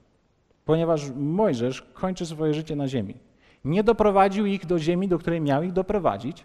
[0.64, 3.14] ponieważ Mojżesz kończy swoje życie na ziemi.
[3.64, 6.44] Nie doprowadził ich do ziemi, do której miał ich doprowadzić.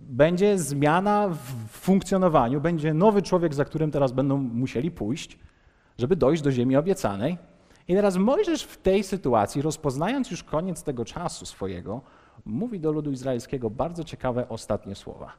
[0.00, 5.38] Będzie zmiana w funkcjonowaniu, będzie nowy człowiek, za którym teraz będą musieli pójść,
[5.98, 7.38] żeby dojść do ziemi obiecanej.
[7.88, 12.00] I teraz Mojżesz w tej sytuacji, rozpoznając już koniec tego czasu swojego,
[12.44, 15.32] mówi do ludu izraelskiego bardzo ciekawe ostatnie słowa.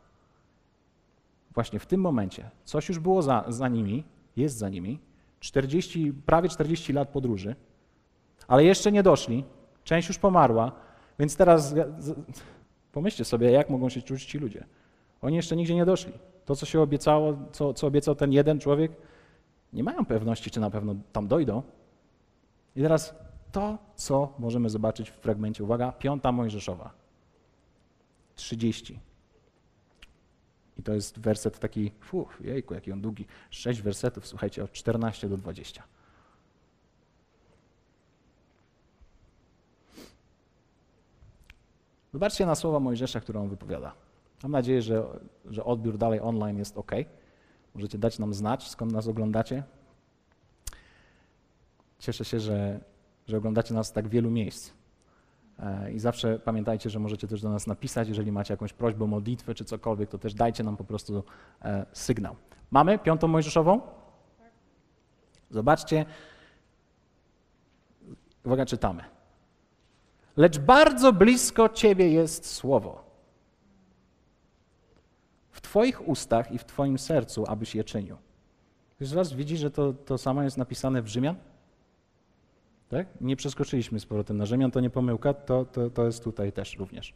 [1.53, 4.03] Właśnie w tym momencie coś już było za, za nimi,
[4.35, 4.99] jest za nimi,
[5.39, 7.55] 40, prawie 40 lat podróży,
[8.47, 9.43] ale jeszcze nie doszli,
[9.83, 10.71] część już pomarła,
[11.19, 11.75] więc teraz
[12.91, 14.65] pomyślcie sobie, jak mogą się czuć ci ludzie.
[15.21, 16.13] Oni jeszcze nigdzie nie doszli.
[16.45, 18.91] To, co się obiecało, co, co obiecał ten jeden człowiek,
[19.73, 21.63] nie mają pewności, czy na pewno tam dojdą.
[22.75, 23.15] I teraz
[23.51, 26.93] to, co możemy zobaczyć w fragmencie, uwaga, piąta Mojżeszowa,
[28.35, 28.99] 30.
[30.77, 35.29] I to jest werset taki, fuh, jejku, jaki on długi, sześć wersetów, słuchajcie, od 14
[35.29, 35.83] do 20.
[42.13, 43.93] Zobaczcie na słowa Mojżesza, które on wypowiada.
[44.43, 45.03] Mam nadzieję, że,
[45.45, 46.91] że odbiór dalej online jest ok.
[47.75, 49.63] Możecie dać nam znać, skąd nas oglądacie.
[52.05, 52.79] Cieszę się, że,
[53.27, 54.73] że oglądacie nas z tak wielu miejsc.
[55.59, 59.53] E, I zawsze pamiętajcie, że możecie też do nas napisać, jeżeli macie jakąś prośbę, modlitwę
[59.53, 61.23] czy cokolwiek, to też dajcie nam po prostu
[61.61, 62.35] e, sygnał.
[62.71, 63.81] Mamy piątą Mojżeszową?
[65.49, 66.05] Zobaczcie.
[68.43, 69.03] Uwaga, czytamy.
[70.37, 73.03] Lecz bardzo blisko Ciebie jest słowo.
[75.51, 78.17] W Twoich ustach i w Twoim sercu, abyś je czynił.
[78.99, 81.35] Już raz widzi, że to, to samo jest napisane w Rzymian?
[82.89, 83.07] Tak?
[83.21, 86.77] Nie przeskoczyliśmy z powrotem na Rzymian, to nie pomyłka, to, to, to jest tutaj też
[86.77, 87.13] również.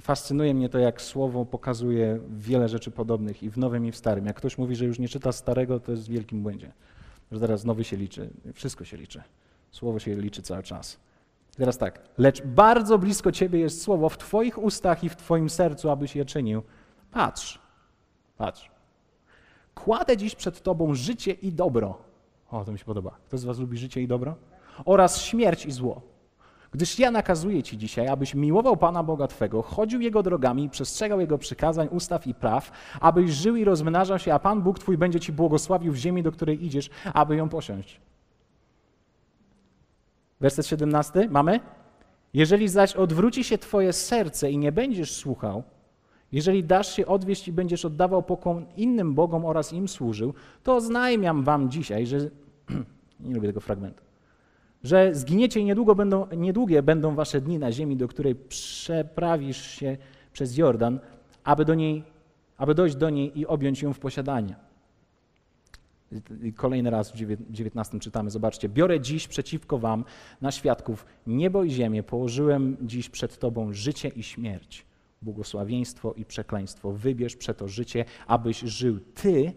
[0.00, 4.26] Fascynuje mnie to, jak słowo pokazuje wiele rzeczy podobnych i w Nowym, i w Starym.
[4.26, 6.72] Jak ktoś mówi, że już nie czyta Starego, to jest w wielkim błędzie.
[7.32, 9.22] Że teraz nowy się liczy, wszystko się liczy.
[9.70, 11.00] Słowo się liczy cały czas.
[11.56, 15.90] teraz tak, lecz bardzo blisko Ciebie jest słowo w Twoich ustach i w Twoim sercu,
[15.90, 16.62] abyś je czynił.
[17.10, 17.58] Patrz,
[18.36, 18.70] patrz.
[19.74, 22.13] Kładę dziś przed Tobą życie i dobro
[22.54, 23.16] o, to mi się podoba.
[23.26, 24.34] Kto z was lubi życie i dobro?
[24.84, 26.02] Oraz śmierć i zło.
[26.72, 31.38] Gdyż ja nakazuję Ci dzisiaj, abyś miłował Pana Boga Twego, chodził Jego drogami, przestrzegał Jego
[31.38, 35.32] przykazań, ustaw i praw, abyś żył i rozmnażał się, a Pan Bóg Twój będzie Ci
[35.32, 38.00] błogosławił w ziemi, do której idziesz, aby ją posiąść.
[40.40, 41.28] Werset 17.
[41.30, 41.60] Mamy?
[42.34, 45.62] Jeżeli zaś odwróci się Twoje serce i nie będziesz słuchał,
[46.32, 51.44] jeżeli dasz się odwieść i będziesz oddawał pokłon innym bogom oraz im służył, to oznajmiam
[51.44, 52.18] wam dzisiaj, że
[53.20, 54.04] nie lubię tego fragmentu,
[54.84, 59.96] że zginiecie i niedługo będą, niedługie będą wasze dni na ziemi, do której przeprawisz się
[60.32, 61.00] przez Jordan,
[61.44, 62.04] aby, do niej,
[62.56, 64.56] aby dojść do niej i objąć ją w posiadanie.
[66.56, 70.04] Kolejny raz w 19 czytamy, zobaczcie, biorę dziś przeciwko wam
[70.40, 74.86] na świadków niebo i ziemię, położyłem dziś przed tobą życie i śmierć
[75.22, 76.92] błogosławieństwo i przekleństwo.
[76.92, 79.52] Wybierz przeto życie, abyś żył Ty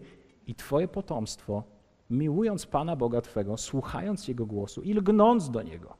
[0.46, 1.62] i Twoje potomstwo,
[2.10, 5.96] miłując Pana Boga Twego, słuchając Jego głosu i lgnąc do Niego.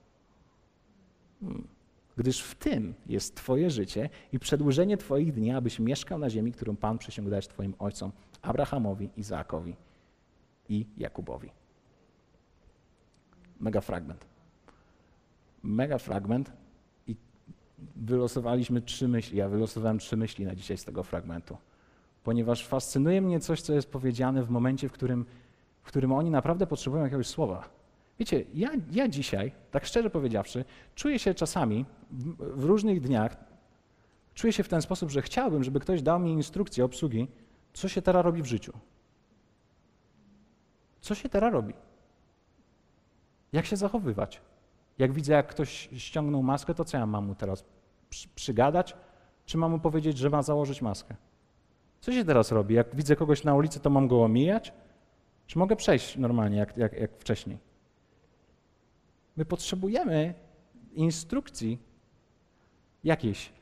[1.40, 1.68] Hmm.
[2.16, 6.76] Gdyż w tym jest Twoje życie i przedłużenie Twoich dni, abyś mieszkał na ziemi, którą
[6.76, 9.76] Pan przysiągł dać Twoim ojcom, Abrahamowi, Izaakowi
[10.68, 11.50] i Jakubowi.
[13.60, 14.26] Mega fragment.
[15.62, 16.52] Mega fragment
[17.96, 19.38] wylosowaliśmy trzy myśli.
[19.38, 21.56] Ja wylosowałem trzy myśli na dzisiaj z tego fragmentu,
[22.24, 25.24] ponieważ fascynuje mnie coś, co jest powiedziane w momencie, w którym,
[25.82, 27.68] w którym oni naprawdę potrzebują jakiegoś słowa.
[28.18, 30.64] Wiecie, ja, ja dzisiaj, tak szczerze powiedziawszy,
[30.94, 33.36] czuję się czasami w, różnych dniach,
[34.34, 37.28] czuję się w ten sposób, że chciałbym, żeby ktoś dał mi instrukcję obsługi,
[37.72, 38.72] co się teraz robi w życiu.
[41.00, 41.74] Co się teraz robi?
[43.52, 44.40] Jak się zachowywać?
[44.98, 47.64] Jak widzę, jak ktoś ściągnął maskę, to co ja mam mu teraz
[48.10, 48.96] przy, przygadać?
[49.46, 51.16] Czy mam mu powiedzieć, że ma założyć maskę?
[52.00, 52.74] Co się teraz robi?
[52.74, 54.72] Jak widzę kogoś na ulicy, to mam go omijać?
[55.48, 57.58] Czy mogę przejść normalnie, jak, jak, jak wcześniej?
[59.36, 60.34] My potrzebujemy
[60.92, 61.78] instrukcji
[63.04, 63.52] jakiejś.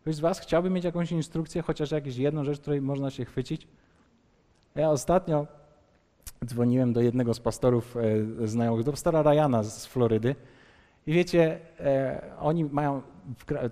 [0.00, 3.68] Ktoś z Was chciałby mieć jakąś instrukcję, chociaż jakąś jedną rzecz, której można się chwycić?
[4.74, 5.46] Ja ostatnio
[6.44, 10.34] dzwoniłem do jednego z pastorów e, znajomych, do pastora Ryana z Florydy.
[11.10, 13.02] I wiecie, e, oni mają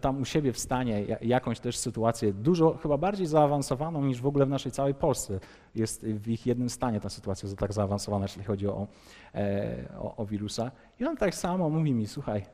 [0.01, 4.47] tam u siebie w stanie jakąś też sytuację dużo, chyba bardziej zaawansowaną niż w ogóle
[4.47, 5.41] w naszej całej Polsce.
[5.75, 8.87] Jest w ich jednym stanie ta sytuacja tak zaawansowana, jeśli chodzi o,
[9.35, 10.71] e, o, o wirusa.
[11.01, 12.47] I on tak samo mówi mi, słuchaj,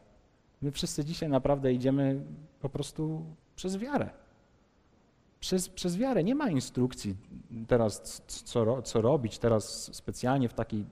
[0.63, 2.25] my wszyscy dzisiaj naprawdę idziemy
[2.61, 3.25] po prostu
[3.57, 4.11] przez wiarę.
[5.41, 7.17] Przez, przez wiarę nie ma instrukcji
[7.69, 10.85] teraz, co, co robić, teraz specjalnie w takiej,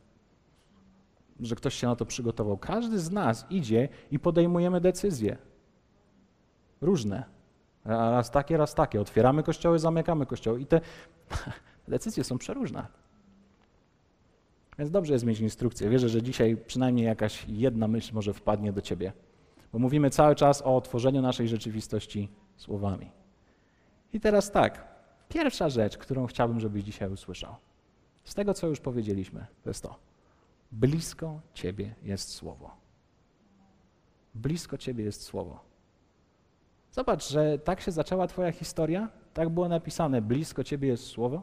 [1.41, 2.59] że ktoś się na to przygotował.
[2.59, 5.37] Każdy z nas idzie i podejmujemy decyzje.
[6.81, 7.25] Różne.
[7.85, 9.01] Raz takie, raz takie.
[9.01, 10.81] Otwieramy kościoły, zamykamy kościoły i te
[11.89, 12.87] decyzje są przeróżne.
[14.79, 15.91] Więc dobrze jest mieć instrukcję.
[15.91, 19.13] Wierzę, że dzisiaj przynajmniej jakaś jedna myśl może wpadnie do ciebie.
[19.73, 23.11] Bo mówimy cały czas o tworzeniu naszej rzeczywistości słowami.
[24.13, 24.89] I teraz tak,
[25.29, 27.55] pierwsza rzecz, którą chciałbym, żebyś dzisiaj usłyszał,
[28.25, 30.12] z tego, co już powiedzieliśmy, to jest to.
[30.73, 32.71] Blisko Ciebie jest Słowo.
[34.35, 35.61] Blisko Ciebie jest Słowo.
[36.91, 41.43] Zobacz, że tak się zaczęła Twoja historia, tak było napisane, blisko Ciebie jest Słowo.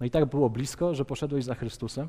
[0.00, 2.08] No i tak było blisko, że poszedłeś za Chrystusem,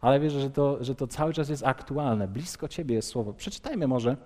[0.00, 2.28] ale wierzę, że to, że to cały czas jest aktualne.
[2.28, 3.32] Blisko Ciebie jest Słowo.
[3.32, 4.16] Przeczytajmy może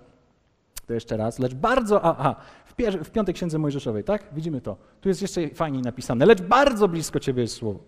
[0.86, 4.34] to jeszcze raz, lecz bardzo, aha, w, pier, w piątej księdze Mojżeszowej, tak?
[4.34, 4.76] Widzimy to.
[5.00, 7.80] Tu jest jeszcze fajniej napisane, lecz bardzo blisko Ciebie jest słowo.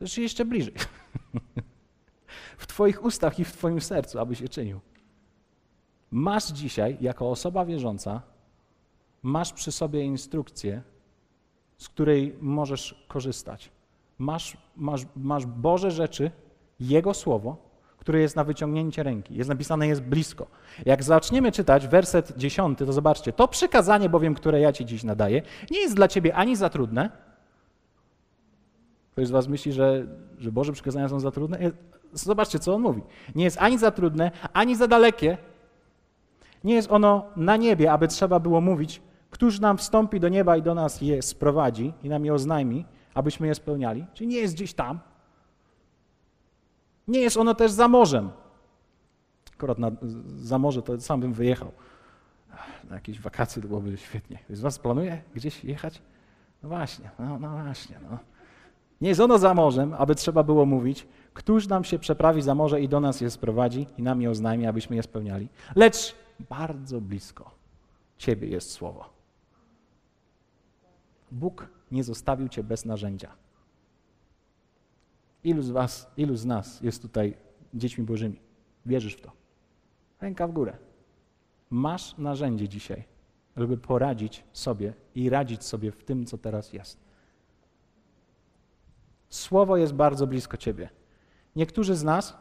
[0.00, 0.74] Lecz jeszcze bliżej.
[2.58, 4.80] w Twoich ustach i w Twoim sercu, abyś je czynił.
[6.10, 8.22] Masz dzisiaj, jako osoba wierząca,
[9.22, 10.82] masz przy sobie instrukcję,
[11.78, 13.70] z której możesz korzystać.
[14.18, 16.30] Masz, masz, masz Boże rzeczy,
[16.80, 17.56] Jego Słowo,
[17.98, 19.34] które jest na wyciągnięcie ręki.
[19.34, 20.46] Jest napisane, jest blisko.
[20.86, 25.42] Jak zaczniemy czytać werset dziesiąty, to zobaczcie, to przykazanie bowiem, które ja ci dziś nadaję,
[25.70, 27.10] nie jest dla ciebie ani za trudne.
[29.12, 30.06] Ktoś z was myśli, że,
[30.38, 31.58] że Boże przykazania są za trudne?
[32.12, 33.02] Zobaczcie, co on mówi.
[33.34, 35.38] Nie jest ani za trudne, ani za dalekie.
[36.64, 40.62] Nie jest ono na niebie, aby trzeba było mówić, któż nam wstąpi do nieba i
[40.62, 44.06] do nas je sprowadzi i nam je oznajmi, abyśmy je spełniali.
[44.14, 45.00] Czyli nie jest gdzieś tam,
[47.08, 48.30] nie jest ono też za morzem.
[49.54, 49.90] Akurat na,
[50.36, 51.72] za morze to sam bym wyjechał.
[52.84, 54.38] Na jakieś wakacje to byłoby świetnie.
[54.50, 56.02] Z Was planuje gdzieś jechać?
[56.62, 57.96] No właśnie, no, no właśnie.
[58.10, 58.18] No.
[59.00, 62.80] Nie jest ono za morzem, aby trzeba było mówić, któż nam się przeprawi za morze
[62.80, 65.48] i do nas je sprowadzi i nam je oznajmi, abyśmy je spełniali.
[65.76, 66.14] Lecz
[66.50, 67.50] bardzo blisko
[68.18, 69.04] Ciebie jest słowo.
[71.30, 73.32] Bóg nie zostawił Cię bez narzędzia.
[75.44, 77.36] Ilu z was, ilu z nas jest tutaj
[77.74, 78.40] dziećmi bożymi?
[78.86, 79.32] Wierzysz w to?
[80.20, 80.76] Ręka w górę.
[81.70, 83.04] Masz narzędzie dzisiaj,
[83.56, 87.09] żeby poradzić sobie i radzić sobie w tym, co teraz jest.
[89.30, 90.88] Słowo jest bardzo blisko ciebie.
[91.56, 92.36] Niektórzy z nas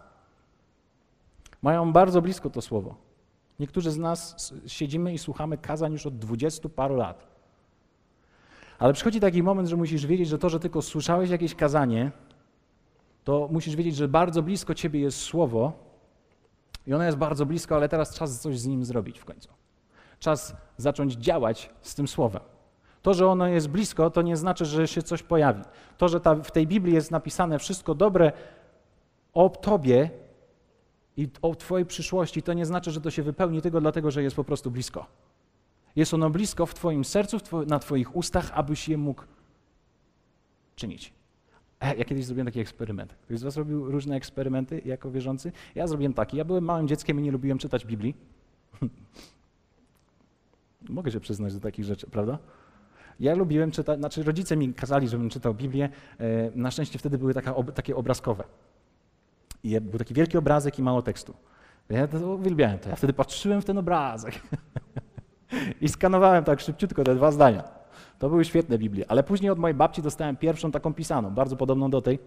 [1.62, 2.96] mają bardzo blisko to słowo.
[3.60, 7.28] Niektórzy z nas siedzimy i słuchamy kazań już od dwudziestu paru lat.
[8.80, 12.12] Ale przychodzi taki moment, że musisz wiedzieć, że to, że tylko słyszałeś jakieś kazanie,
[13.24, 15.74] to musisz wiedzieć, że bardzo blisko ciebie jest słowo
[16.88, 19.50] i ono jest bardzo blisko, ale teraz czas coś z nim zrobić w końcu.
[20.20, 22.42] Czas zacząć działać z tym słowem.
[23.02, 25.62] To, że ono jest blisko, to nie znaczy, że się coś pojawi.
[25.98, 28.32] To, że ta, w tej Biblii jest napisane wszystko dobre
[29.34, 30.10] o Tobie
[31.18, 34.36] i o Twojej przyszłości, to nie znaczy, że to się wypełni tylko dlatego, że jest
[34.36, 35.06] po prostu blisko.
[35.96, 39.24] Jest ono blisko w Twoim sercu, na Twoich ustach, abyś je mógł
[40.76, 41.14] czynić.
[41.82, 43.14] Ja kiedyś zrobiłem taki eksperyment.
[43.14, 45.52] Ktoś z was robił różne eksperymenty jako wierzący?
[45.76, 46.38] Ja zrobiłem taki.
[46.38, 48.16] Ja byłem małym dzieckiem i nie lubiłem czytać Biblii.
[50.90, 52.40] Mogę się przyznać do takich rzeczy, prawda?
[53.20, 55.90] Ja lubiłem czytać, znaczy rodzice mi kazali, żebym czytał Biblię.
[56.20, 58.44] E, na szczęście wtedy były taka, takie obrazkowe.
[59.64, 61.34] I był taki wielki obrazek i mało tekstu.
[61.90, 62.90] Ja to uwielbiałem to.
[62.90, 64.42] Ja wtedy patrzyłem w ten obrazek.
[65.82, 67.64] I skanowałem tak szybciutko te dwa zdania.
[68.20, 71.90] To były świetne Biblie, ale później od mojej babci dostałem pierwszą taką pisaną, bardzo podobną
[71.90, 72.20] do tej.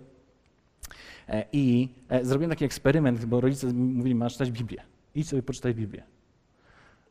[1.28, 4.82] E, I e, zrobiłem taki eksperyment, bo rodzice mówili, masz czytać Biblię.
[5.14, 6.02] Idź sobie poczytaj Biblię.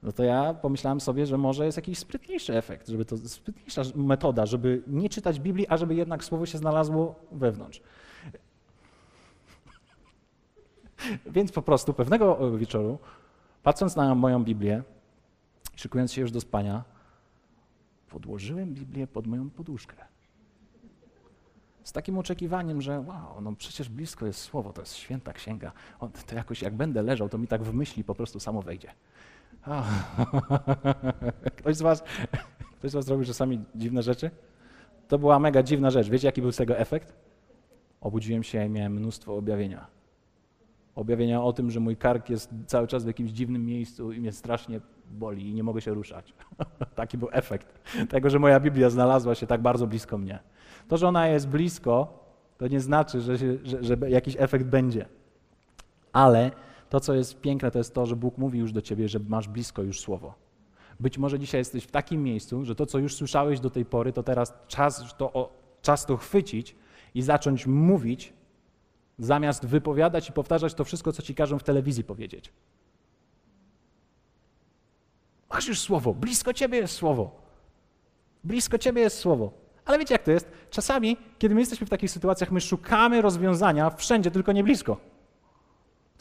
[0.03, 4.45] No to ja pomyślałem sobie, że może jest jakiś sprytniejszy efekt, żeby to sprytniejsza metoda,
[4.45, 7.81] żeby nie czytać Biblii, a żeby jednak słowo się znalazło wewnątrz.
[11.35, 12.99] Więc po prostu pewnego wieczoru,
[13.63, 14.83] patrząc na moją Biblię,
[15.75, 16.83] szykując się już do spania,
[18.09, 19.95] podłożyłem Biblię pod moją poduszkę.
[21.83, 25.71] Z takim oczekiwaniem, że wow, no przecież blisko jest słowo, to jest święta księga.
[26.27, 28.91] to jakoś jak będę leżał, to mi tak w myśli po prostu samo wejdzie.
[31.57, 32.03] Ktoś z was,
[32.79, 34.31] ktoś z was robił czasami dziwne rzeczy?
[35.07, 36.09] To była mega dziwna rzecz.
[36.09, 37.13] Wiecie, jaki był z tego efekt?
[38.01, 39.87] Obudziłem się i miałem mnóstwo objawienia.
[40.95, 44.31] Objawienia o tym, że mój kark jest cały czas w jakimś dziwnym miejscu i mnie
[44.31, 46.33] strasznie boli i nie mogę się ruszać.
[46.95, 47.67] Taki był efekt
[48.09, 50.39] tego, że moja Biblia znalazła się tak bardzo blisko mnie.
[50.87, 52.19] To, że ona jest blisko,
[52.57, 55.05] to nie znaczy, że, się, że, że jakiś efekt będzie.
[56.13, 56.51] Ale
[56.91, 59.47] to, co jest piękne, to jest to, że Bóg mówi już do ciebie, że masz
[59.47, 60.33] blisko już słowo.
[60.99, 64.13] Być może dzisiaj jesteś w takim miejscu, że to, co już słyszałeś do tej pory,
[64.13, 65.49] to teraz czas to,
[65.81, 66.75] czas to chwycić
[67.15, 68.33] i zacząć mówić,
[69.19, 72.53] zamiast wypowiadać i powtarzać to wszystko, co ci każą w telewizji powiedzieć.
[75.49, 77.41] Masz już słowo, blisko ciebie jest słowo.
[78.43, 79.51] Blisko ciebie jest słowo.
[79.85, 80.51] Ale wiecie, jak to jest?
[80.69, 85.10] Czasami, kiedy my jesteśmy w takich sytuacjach, my szukamy rozwiązania wszędzie, tylko nie blisko.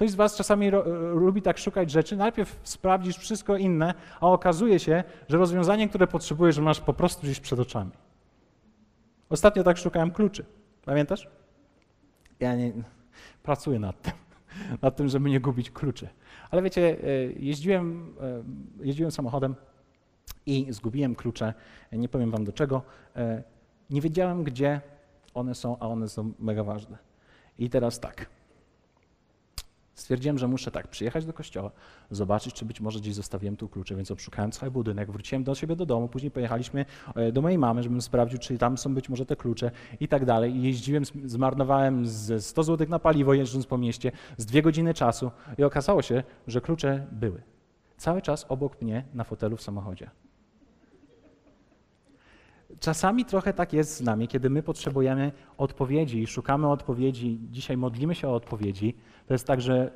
[0.00, 0.70] Ktoś z Was czasami
[1.14, 6.58] lubi tak szukać rzeczy, najpierw sprawdzisz wszystko inne, a okazuje się, że rozwiązanie, które potrzebujesz,
[6.58, 7.90] masz po prostu gdzieś przed oczami.
[9.28, 10.44] Ostatnio tak szukałem kluczy.
[10.84, 11.28] Pamiętasz?
[12.40, 12.72] Ja nie,
[13.42, 14.12] pracuję nad tym,
[14.82, 16.08] nad tym, żeby nie gubić kluczy.
[16.50, 18.42] Ale wiecie, e, jeździłem, e,
[18.86, 19.54] jeździłem samochodem
[20.46, 21.54] i zgubiłem klucze.
[21.92, 22.82] Nie powiem Wam do czego.
[23.16, 23.42] E,
[23.90, 24.80] nie wiedziałem, gdzie
[25.34, 26.98] one są, a one są mega ważne.
[27.58, 28.39] I teraz tak.
[29.94, 31.70] Stwierdziłem, że muszę tak przyjechać do kościoła,
[32.10, 35.76] zobaczyć, czy być może gdzieś zostawiłem tu klucze, więc obszukałem cały budynek, wróciłem do siebie
[35.76, 39.26] do domu, później pojechaliśmy e, do mojej mamy, żebym sprawdził, czy tam są być może
[39.26, 40.56] te klucze i tak dalej.
[40.56, 45.30] I jeździłem, zmarnowałem ze 100 zł na paliwo jeżdżąc po mieście, z dwie godziny czasu
[45.58, 47.42] i okazało się, że klucze były.
[47.96, 50.10] Cały czas obok mnie na fotelu w samochodzie.
[52.80, 58.14] Czasami trochę tak jest z nami, kiedy my potrzebujemy odpowiedzi i szukamy odpowiedzi, dzisiaj modlimy
[58.14, 58.94] się o odpowiedzi,
[59.26, 59.90] to jest tak, że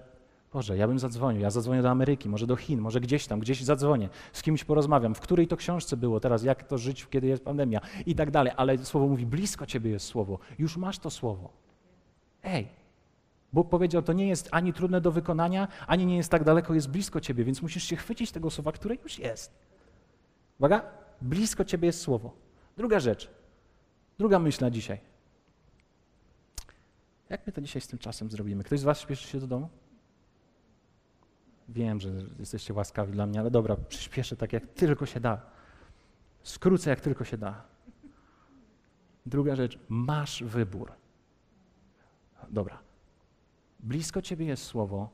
[0.52, 3.62] Boże, ja bym zadzwonił, ja zadzwonię do Ameryki, może do Chin, może gdzieś tam, gdzieś
[3.62, 7.44] zadzwonię, z kimś porozmawiam, w której to książce było teraz, jak to żyć, kiedy jest
[7.44, 11.50] pandemia i tak dalej, ale Słowo mówi, blisko Ciebie jest Słowo, już masz to Słowo.
[12.42, 12.68] Ej,
[13.52, 16.90] Bóg powiedział, to nie jest ani trudne do wykonania, ani nie jest tak daleko, jest
[16.90, 19.52] blisko Ciebie, więc musisz się chwycić tego Słowa, które już jest.
[20.58, 20.82] Uwaga,
[21.22, 22.43] blisko Ciebie jest Słowo.
[22.76, 23.30] Druga rzecz,
[24.18, 25.00] druga myśl na dzisiaj.
[27.28, 28.64] Jak my to dzisiaj z tym czasem zrobimy?
[28.64, 29.68] Ktoś z Was śpieszy się do domu?
[31.68, 35.40] Wiem, że jesteście łaskawi dla mnie, ale dobra, przyspieszę tak jak tylko się da.
[36.42, 37.62] Skrócę jak tylko się da.
[39.26, 40.92] Druga rzecz, masz wybór.
[42.50, 42.78] Dobra.
[43.80, 45.10] Blisko ciebie jest słowo,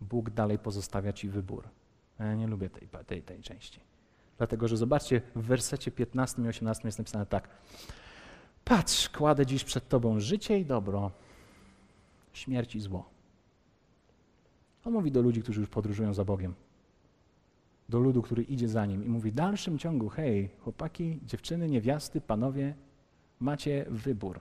[0.00, 1.68] Bóg dalej pozostawia ci wybór.
[2.18, 3.80] Ja nie lubię tej, tej, tej części.
[4.38, 7.48] Dlatego, że zobaczcie, w wersecie 15 i 18 jest napisane tak.
[8.64, 11.10] Patrz, kładę dziś przed Tobą życie i dobro,
[12.32, 13.10] śmierć i zło.
[14.84, 16.54] On mówi do ludzi, którzy już podróżują za Bogiem.
[17.88, 22.20] Do ludu, który idzie za nim i mówi w dalszym ciągu, hej, chłopaki, dziewczyny, niewiasty,
[22.20, 22.74] panowie,
[23.40, 24.40] macie wybór.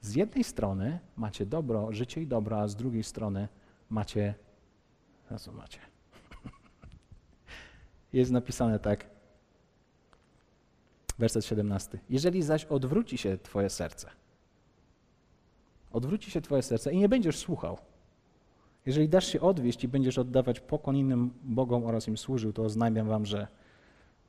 [0.00, 3.48] Z jednej strony macie dobro, życie i dobro, a z drugiej strony
[3.90, 4.34] macie,
[5.30, 5.89] na co macie?
[8.12, 9.06] Jest napisane tak,
[11.18, 11.98] werset 17.
[12.10, 14.10] Jeżeli zaś odwróci się twoje serce,
[15.92, 17.78] odwróci się Twoje serce i nie będziesz słuchał.
[18.86, 23.08] Jeżeli dasz się odwieść i będziesz oddawać pokłon innym Bogom oraz im służył, to oznajmiam
[23.08, 23.48] Wam, że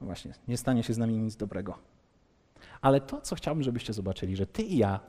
[0.02, 1.78] no właśnie nie stanie się z nami nic dobrego.
[2.82, 5.00] Ale to, co chciałbym, żebyście zobaczyli, że Ty i ja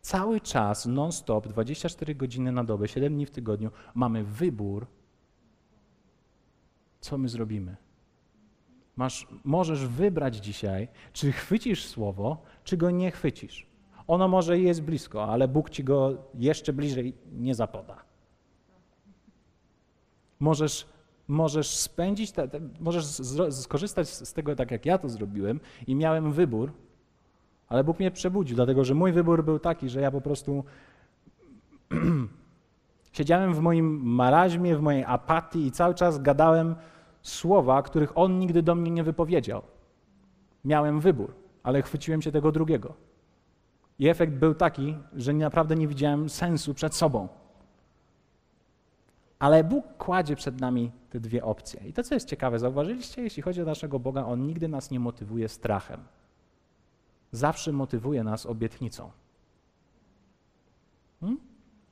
[0.00, 4.86] cały czas, non-stop, 24 godziny na dobę, 7 dni w tygodniu, mamy wybór,
[7.00, 7.76] co my zrobimy.
[8.96, 13.66] Masz, możesz wybrać dzisiaj, czy chwycisz słowo, czy go nie chwycisz.
[14.06, 17.96] Ono może jest blisko, ale Bóg ci go jeszcze bliżej nie zapoda.
[20.40, 20.86] Możesz,
[21.28, 23.04] możesz spędzić, te, te, możesz
[23.50, 26.72] skorzystać z tego tak, jak ja to zrobiłem i miałem wybór,
[27.68, 30.64] ale Bóg mnie przebudził, dlatego że mój wybór był taki, że ja po prostu
[33.12, 36.74] siedziałem w moim maraźmie, w mojej apatii i cały czas gadałem
[37.24, 39.62] słowa, których On nigdy do mnie nie wypowiedział.
[40.64, 42.94] Miałem wybór, ale chwyciłem się tego drugiego.
[43.98, 47.28] I efekt był taki, że naprawdę nie widziałem sensu przed sobą.
[49.38, 51.88] Ale Bóg kładzie przed nami te dwie opcje.
[51.88, 55.00] I to, co jest ciekawe, zauważyliście, jeśli chodzi o naszego Boga, On nigdy nas nie
[55.00, 56.00] motywuje strachem.
[57.32, 59.10] Zawsze motywuje nas obietnicą.
[61.20, 61.40] Hmm?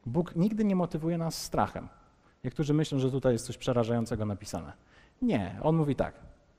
[0.06, 1.88] Bóg nigdy nie motywuje nas strachem.
[2.44, 4.72] Niektórzy myślą, że tutaj jest coś przerażającego napisane.
[5.22, 6.14] Nie, On mówi tak.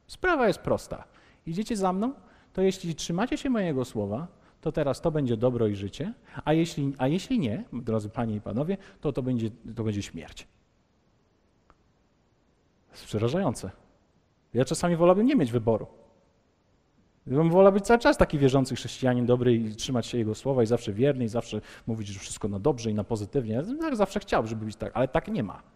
[0.08, 1.04] Sprawa jest prosta.
[1.46, 2.14] Idziecie za mną,
[2.54, 4.28] to jeśli trzymacie się mojego słowa,
[4.62, 6.14] to teraz to będzie dobro i życie,
[6.46, 10.48] a jeśli, a jeśli nie, drodzy panie i panowie, to to będzie, to będzie śmierć.
[12.88, 13.72] To jest przerażające.
[14.54, 15.88] Ja czasami wolałbym nie mieć wyboru.
[17.28, 20.66] Bym wolał być cały czas taki wierzący chrześcijanin dobry i trzymać się Jego słowa i
[20.66, 23.54] zawsze wierny i zawsze mówić, że wszystko na dobrze i na pozytywnie.
[23.54, 25.73] Ja tak zawsze chciał, żeby być tak, ale tak nie ma.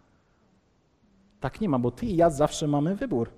[1.40, 3.30] Tak nie ma, bo ty i ja zawsze mamy wybór.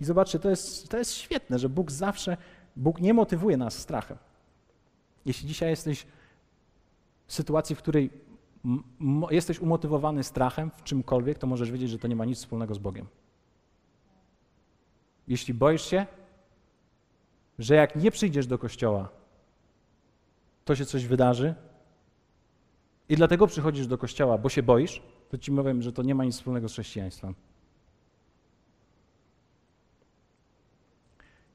[0.00, 2.36] I zobaczcie, to jest, to jest świetne, że Bóg zawsze,
[2.76, 4.16] Bóg nie motywuje nas strachem.
[5.24, 6.06] Jeśli dzisiaj jesteś
[7.26, 8.10] w sytuacji, w której
[9.30, 12.78] jesteś umotywowany strachem w czymkolwiek, to możesz wiedzieć, że to nie ma nic wspólnego z
[12.78, 13.06] Bogiem.
[15.28, 16.06] Jeśli boisz się,
[17.58, 19.08] że jak nie przyjdziesz do kościoła,
[20.64, 21.54] to się coś wydarzy
[23.08, 26.24] i dlatego przychodzisz do kościoła, bo się boisz, to ci mówię, że to nie ma
[26.24, 27.34] nic wspólnego z chrześcijaństwem.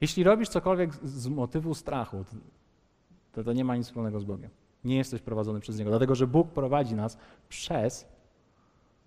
[0.02, 2.26] Jeśli robisz cokolwiek z motywu strachu,
[3.32, 4.50] to to nie ma nic wspólnego z Bogiem.
[4.84, 7.18] Nie jesteś prowadzony przez Niego, dlatego że Bóg prowadzi nas
[7.50, 8.08] przez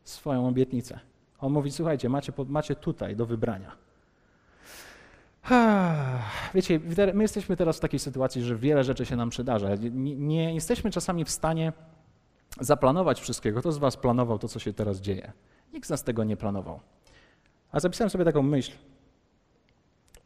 [0.05, 1.01] swoją obietnicę.
[1.39, 3.77] On mówi, słuchajcie, macie, macie tutaj do wybrania.
[6.55, 6.81] Wiecie,
[7.15, 9.69] my jesteśmy teraz w takiej sytuacji, że wiele rzeczy się nam przydarza.
[9.93, 11.73] Nie, nie jesteśmy czasami w stanie
[12.61, 13.61] zaplanować wszystkiego.
[13.61, 15.33] Kto z Was planował to, co się teraz dzieje?
[15.73, 16.81] Nikt z nas tego nie planował.
[17.73, 18.73] A zapisałem sobie taką myśl,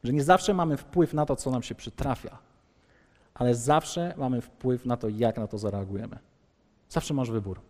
[0.04, 2.38] że nie zawsze mamy wpływ na to, co nam się przytrafia,
[3.34, 6.18] ale zawsze mamy wpływ na to, jak na to zareagujemy.
[6.88, 7.60] Zawsze masz wybór.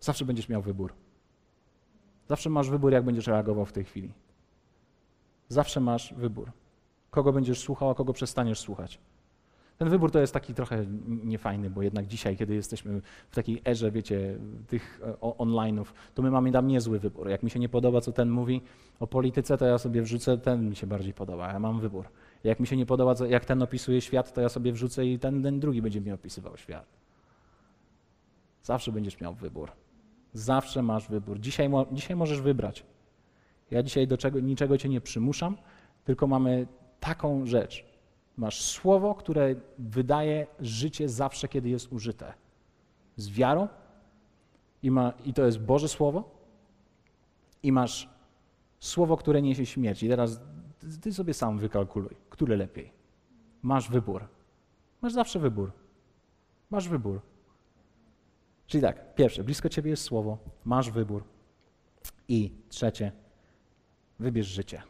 [0.00, 0.92] Zawsze będziesz miał wybór.
[2.28, 4.12] Zawsze masz wybór, jak będziesz reagował w tej chwili.
[5.48, 6.52] Zawsze masz wybór.
[7.10, 8.98] Kogo będziesz słuchał, a kogo przestaniesz słuchać.
[9.78, 13.00] Ten wybór to jest taki trochę niefajny, bo jednak dzisiaj, kiedy jesteśmy
[13.30, 17.28] w takiej erze, wiecie, tych e, online'ów, to my mamy tam niezły wybór.
[17.28, 18.62] Jak mi się nie podoba, co ten mówi
[19.00, 22.04] o polityce, to ja sobie wrzucę, ten mi się bardziej podoba, ja mam wybór.
[22.44, 25.42] Jak mi się nie podoba, jak ten opisuje świat, to ja sobie wrzucę i ten,
[25.42, 26.86] ten drugi będzie mi opisywał świat.
[28.62, 29.70] Zawsze będziesz miał wybór.
[30.32, 31.40] Zawsze masz wybór.
[31.40, 32.84] Dzisiaj, dzisiaj możesz wybrać.
[33.70, 35.56] Ja dzisiaj do czego, niczego cię nie przymuszam,
[36.04, 36.66] tylko mamy
[37.00, 37.95] taką rzecz.
[38.36, 42.34] Masz słowo, które wydaje życie zawsze, kiedy jest użyte.
[43.16, 43.68] Z wiarą
[44.82, 46.30] i, ma, i to jest Boże Słowo.
[47.62, 48.08] I masz
[48.80, 50.02] słowo, które niesie śmierć.
[50.02, 50.40] I teraz
[51.00, 52.92] ty sobie sam wykalkuluj, które lepiej.
[53.62, 54.28] Masz wybór.
[55.02, 55.72] Masz zawsze wybór.
[56.70, 57.20] Masz wybór.
[58.66, 61.24] Czyli tak, pierwsze, blisko ciebie jest słowo, masz wybór.
[62.28, 63.12] I trzecie,
[64.18, 64.82] wybierz życie.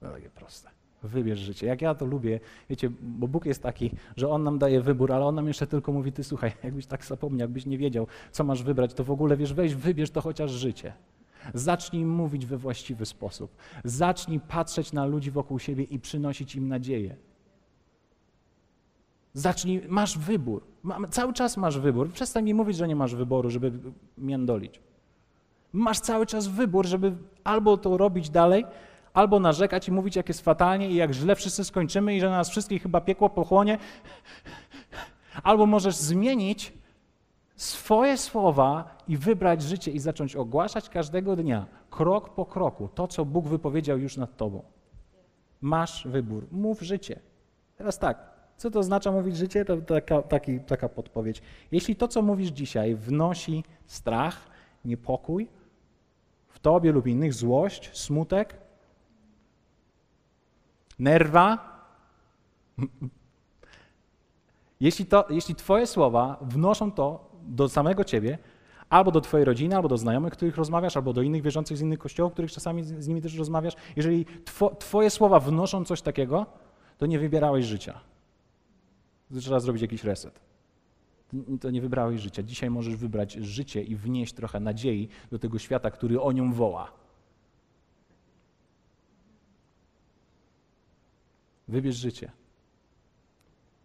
[0.00, 0.70] To takie proste.
[1.04, 1.66] Wybierz życie.
[1.66, 2.40] Jak ja to lubię,
[2.70, 5.92] wiecie, bo Bóg jest taki, że On nam daje wybór, ale On nam jeszcze tylko
[5.92, 9.36] mówi, ty słuchaj, jakbyś tak zapomniał, jakbyś nie wiedział, co masz wybrać, to w ogóle
[9.36, 10.92] wiesz, weź, wybierz to chociaż życie.
[11.54, 13.56] Zacznij mówić we właściwy sposób.
[13.84, 17.16] Zacznij patrzeć na ludzi wokół siebie i przynosić im nadzieję.
[19.32, 20.62] Zacznij, masz wybór.
[21.10, 22.12] Cały czas masz wybór.
[22.12, 23.72] Przestań mi mówić, że nie masz wyboru, żeby
[24.18, 24.80] międolić.
[25.72, 27.12] Masz cały czas wybór, żeby
[27.44, 28.64] albo to robić dalej,
[29.14, 32.50] albo narzekać i mówić, jak jest fatalnie i jak źle wszyscy skończymy i że nas
[32.50, 33.78] wszystkich chyba piekło pochłonie.
[35.42, 36.72] Albo możesz zmienić
[37.56, 43.24] swoje słowa i wybrać życie i zacząć ogłaszać każdego dnia, krok po kroku, to, co
[43.24, 44.62] Bóg wypowiedział już nad tobą.
[45.60, 46.46] Masz wybór.
[46.52, 47.20] Mów życie.
[47.76, 48.18] Teraz tak,
[48.56, 49.64] co to oznacza mówić życie?
[49.64, 51.42] To taka, taki, taka podpowiedź.
[51.72, 54.46] Jeśli to, co mówisz dzisiaj, wnosi strach,
[54.84, 55.48] niepokój
[56.48, 58.63] w tobie lub innych, złość, smutek,
[60.98, 61.74] nerwa,
[64.80, 68.38] jeśli, to, jeśli Twoje słowa wnoszą to do samego Ciebie,
[68.88, 71.98] albo do Twojej rodziny, albo do znajomych, których rozmawiasz, albo do innych wierzących z innych
[71.98, 76.46] kościołów, których czasami z nimi też rozmawiasz, jeżeli two, Twoje słowa wnoszą coś takiego,
[76.98, 78.00] to nie wybierałeś życia.
[79.40, 80.40] Trzeba zrobić jakiś reset.
[81.60, 82.42] To nie wybrałeś życia.
[82.42, 86.92] Dzisiaj możesz wybrać życie i wnieść trochę nadziei do tego świata, który o nią woła.
[91.68, 92.32] Wybierz życie.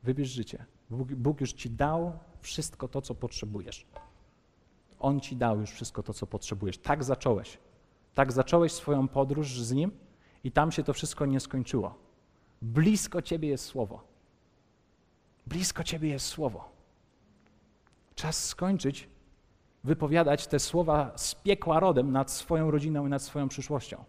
[0.03, 0.65] Wybierz życie.
[0.89, 3.85] Bóg, Bóg już ci dał wszystko to, co potrzebujesz.
[4.99, 6.77] On ci dał już wszystko to, co potrzebujesz.
[6.77, 7.57] Tak zacząłeś.
[8.13, 9.91] Tak zacząłeś swoją podróż z Nim
[10.43, 11.95] i tam się to wszystko nie skończyło.
[12.61, 14.03] Blisko Ciebie jest Słowo.
[15.47, 16.71] Blisko Ciebie jest Słowo.
[18.15, 19.09] Czas skończyć
[19.83, 24.03] wypowiadać te słowa z piekła rodem nad swoją rodziną i nad swoją przyszłością.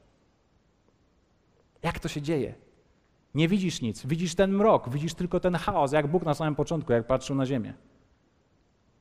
[1.82, 2.54] Jak to się dzieje?
[3.35, 6.93] Nie widzisz nic, widzisz ten mrok, widzisz tylko ten chaos, jak Bóg na samym początku,
[6.93, 7.74] jak patrzył na ziemię.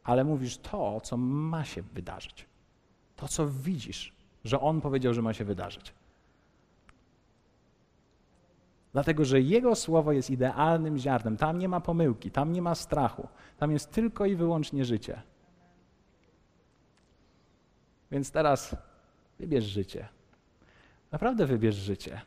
[0.04, 2.46] Ale mówisz to, co ma się wydarzyć.
[3.16, 4.14] To, co widzisz,
[4.44, 5.94] że On powiedział, że ma się wydarzyć.
[8.94, 11.38] Dlatego, że Jego słowo jest idealnym ziarnem.
[11.38, 13.28] Tam nie ma pomyłki, tam nie ma strachu.
[13.58, 15.22] Tam jest tylko i wyłącznie życie.
[18.12, 18.76] Więc teraz
[19.40, 20.08] wybierz życie.
[21.12, 22.22] Naprawdę wybierz życie.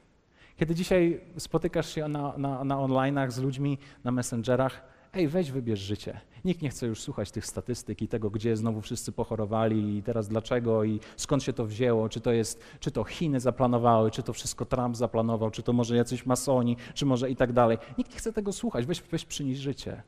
[0.63, 4.83] Kiedy dzisiaj spotykasz się na, na, na online'ach z ludźmi, na messengerach,
[5.13, 6.21] ej, weź wybierz życie.
[6.45, 10.29] Nikt nie chce już słuchać tych statystyk i tego, gdzie znowu wszyscy pochorowali i teraz
[10.29, 14.33] dlaczego i skąd się to wzięło, czy to jest, czy to Chiny zaplanowały, czy to
[14.33, 17.79] wszystko Trump zaplanował, czy to może jacyś masoni, czy może i tak dalej.
[17.99, 18.87] Nikt nie chce tego słuchać.
[18.87, 20.03] Weź, weź przynieś życie.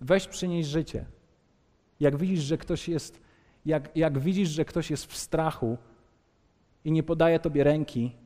[0.00, 1.04] Weź przynieś życie.
[2.00, 3.20] Jak widzisz, że ktoś jest,
[3.66, 5.78] jak, jak widzisz, że ktoś jest w strachu
[6.84, 8.21] i nie podaje tobie ręki,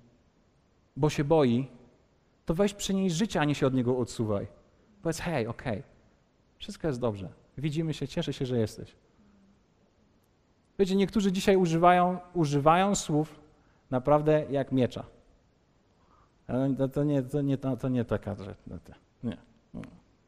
[0.97, 1.69] bo się boi,
[2.47, 4.47] to weź przynieś życie, a nie się od niego odsuwaj.
[5.03, 5.83] Powiedz, hej, okej, okay,
[6.59, 7.29] wszystko jest dobrze.
[7.59, 8.97] Widzimy się, cieszę się, że jesteś.
[10.79, 13.41] Wiecie, niektórzy dzisiaj używają, używają słów
[13.91, 15.05] naprawdę jak miecza.
[16.79, 18.59] To, to, nie, to, nie, to, to nie taka rzecz.
[19.25, 19.37] Nie.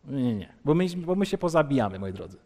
[0.05, 2.39] Nie, nie, bo my, bo my się pozabijamy, moi drodzy.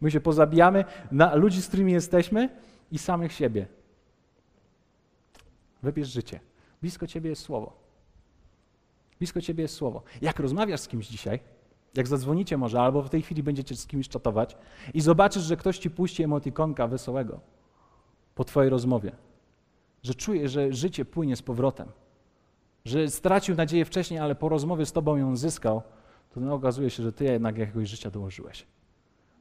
[0.00, 2.48] My się pozabijamy na ludzi, z którymi jesteśmy
[2.92, 3.66] i samych siebie.
[5.82, 6.40] Wybierz życie.
[6.82, 7.72] Blisko ciebie jest słowo.
[9.18, 10.02] Blisko ciebie jest słowo.
[10.22, 11.40] Jak rozmawiasz z kimś dzisiaj,
[11.94, 14.56] jak zadzwonicie może, albo w tej chwili będziecie z kimś czatować
[14.94, 17.40] i zobaczysz, że ktoś ci puści emotikonka wesołego
[18.34, 19.12] po twojej rozmowie,
[20.02, 21.88] że czuje, że życie płynie z powrotem,
[22.84, 25.82] że stracił nadzieję wcześniej, ale po rozmowie z tobą ją zyskał,
[26.34, 28.66] to no, okazuje się, że ty jednak jakiegoś życia dołożyłeś.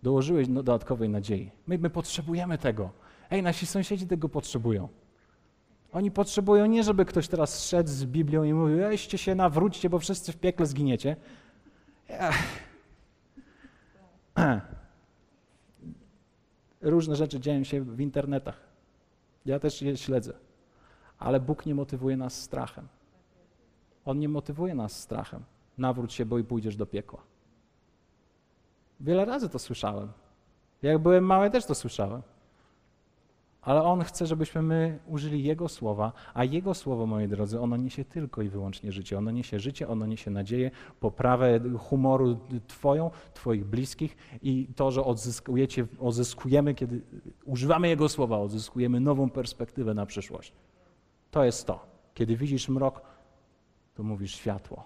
[0.03, 1.51] Dołożyłeś dodatkowej nadziei.
[1.67, 2.89] My, my potrzebujemy tego.
[3.29, 4.87] Ej, nasi sąsiedzi tego potrzebują.
[5.93, 9.99] Oni potrzebują nie, żeby ktoś teraz szedł z Biblią i mówił, weźcie się, nawróćcie, bo
[9.99, 11.15] wszyscy w piekle zginiecie.
[16.81, 18.57] Różne rzeczy dzieją się w internetach.
[19.45, 20.33] Ja też je śledzę.
[21.19, 22.87] Ale Bóg nie motywuje nas strachem.
[24.05, 25.43] On nie motywuje nas strachem.
[25.77, 27.21] Nawróć się, bo i pójdziesz do piekła.
[28.99, 30.11] Wiele razy to słyszałem.
[30.81, 32.21] Jak byłem mały, też to słyszałem.
[33.61, 38.05] Ale On chce, żebyśmy my użyli Jego słowa, a Jego słowo, moi drodzy, ono niesie
[38.05, 39.17] tylko i wyłącznie życie.
[39.17, 45.87] Ono niesie życie, ono niesie nadzieję, poprawę humoru Twoją, Twoich bliskich i to, że odzyskujecie,
[45.99, 47.01] odzyskujemy, kiedy
[47.45, 50.53] używamy Jego słowa, odzyskujemy nową perspektywę na przyszłość.
[51.31, 51.85] To jest to.
[52.13, 53.01] Kiedy widzisz mrok,
[53.95, 54.83] to mówisz światło.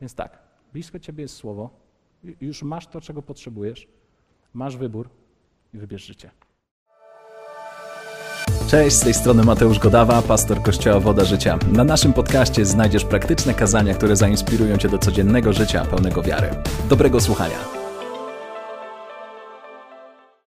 [0.00, 0.38] Więc tak,
[0.72, 1.70] blisko Ciebie jest słowo,
[2.40, 3.88] już masz to, czego potrzebujesz,
[4.54, 5.10] masz wybór
[5.74, 6.30] i wybierz życie.
[8.66, 11.58] Cześć, z tej strony Mateusz Godawa, pastor Kościoła Woda Życia.
[11.72, 16.50] Na naszym podcaście znajdziesz praktyczne kazania, które zainspirują Cię do codziennego życia pełnego wiary.
[16.88, 17.85] Dobrego słuchania.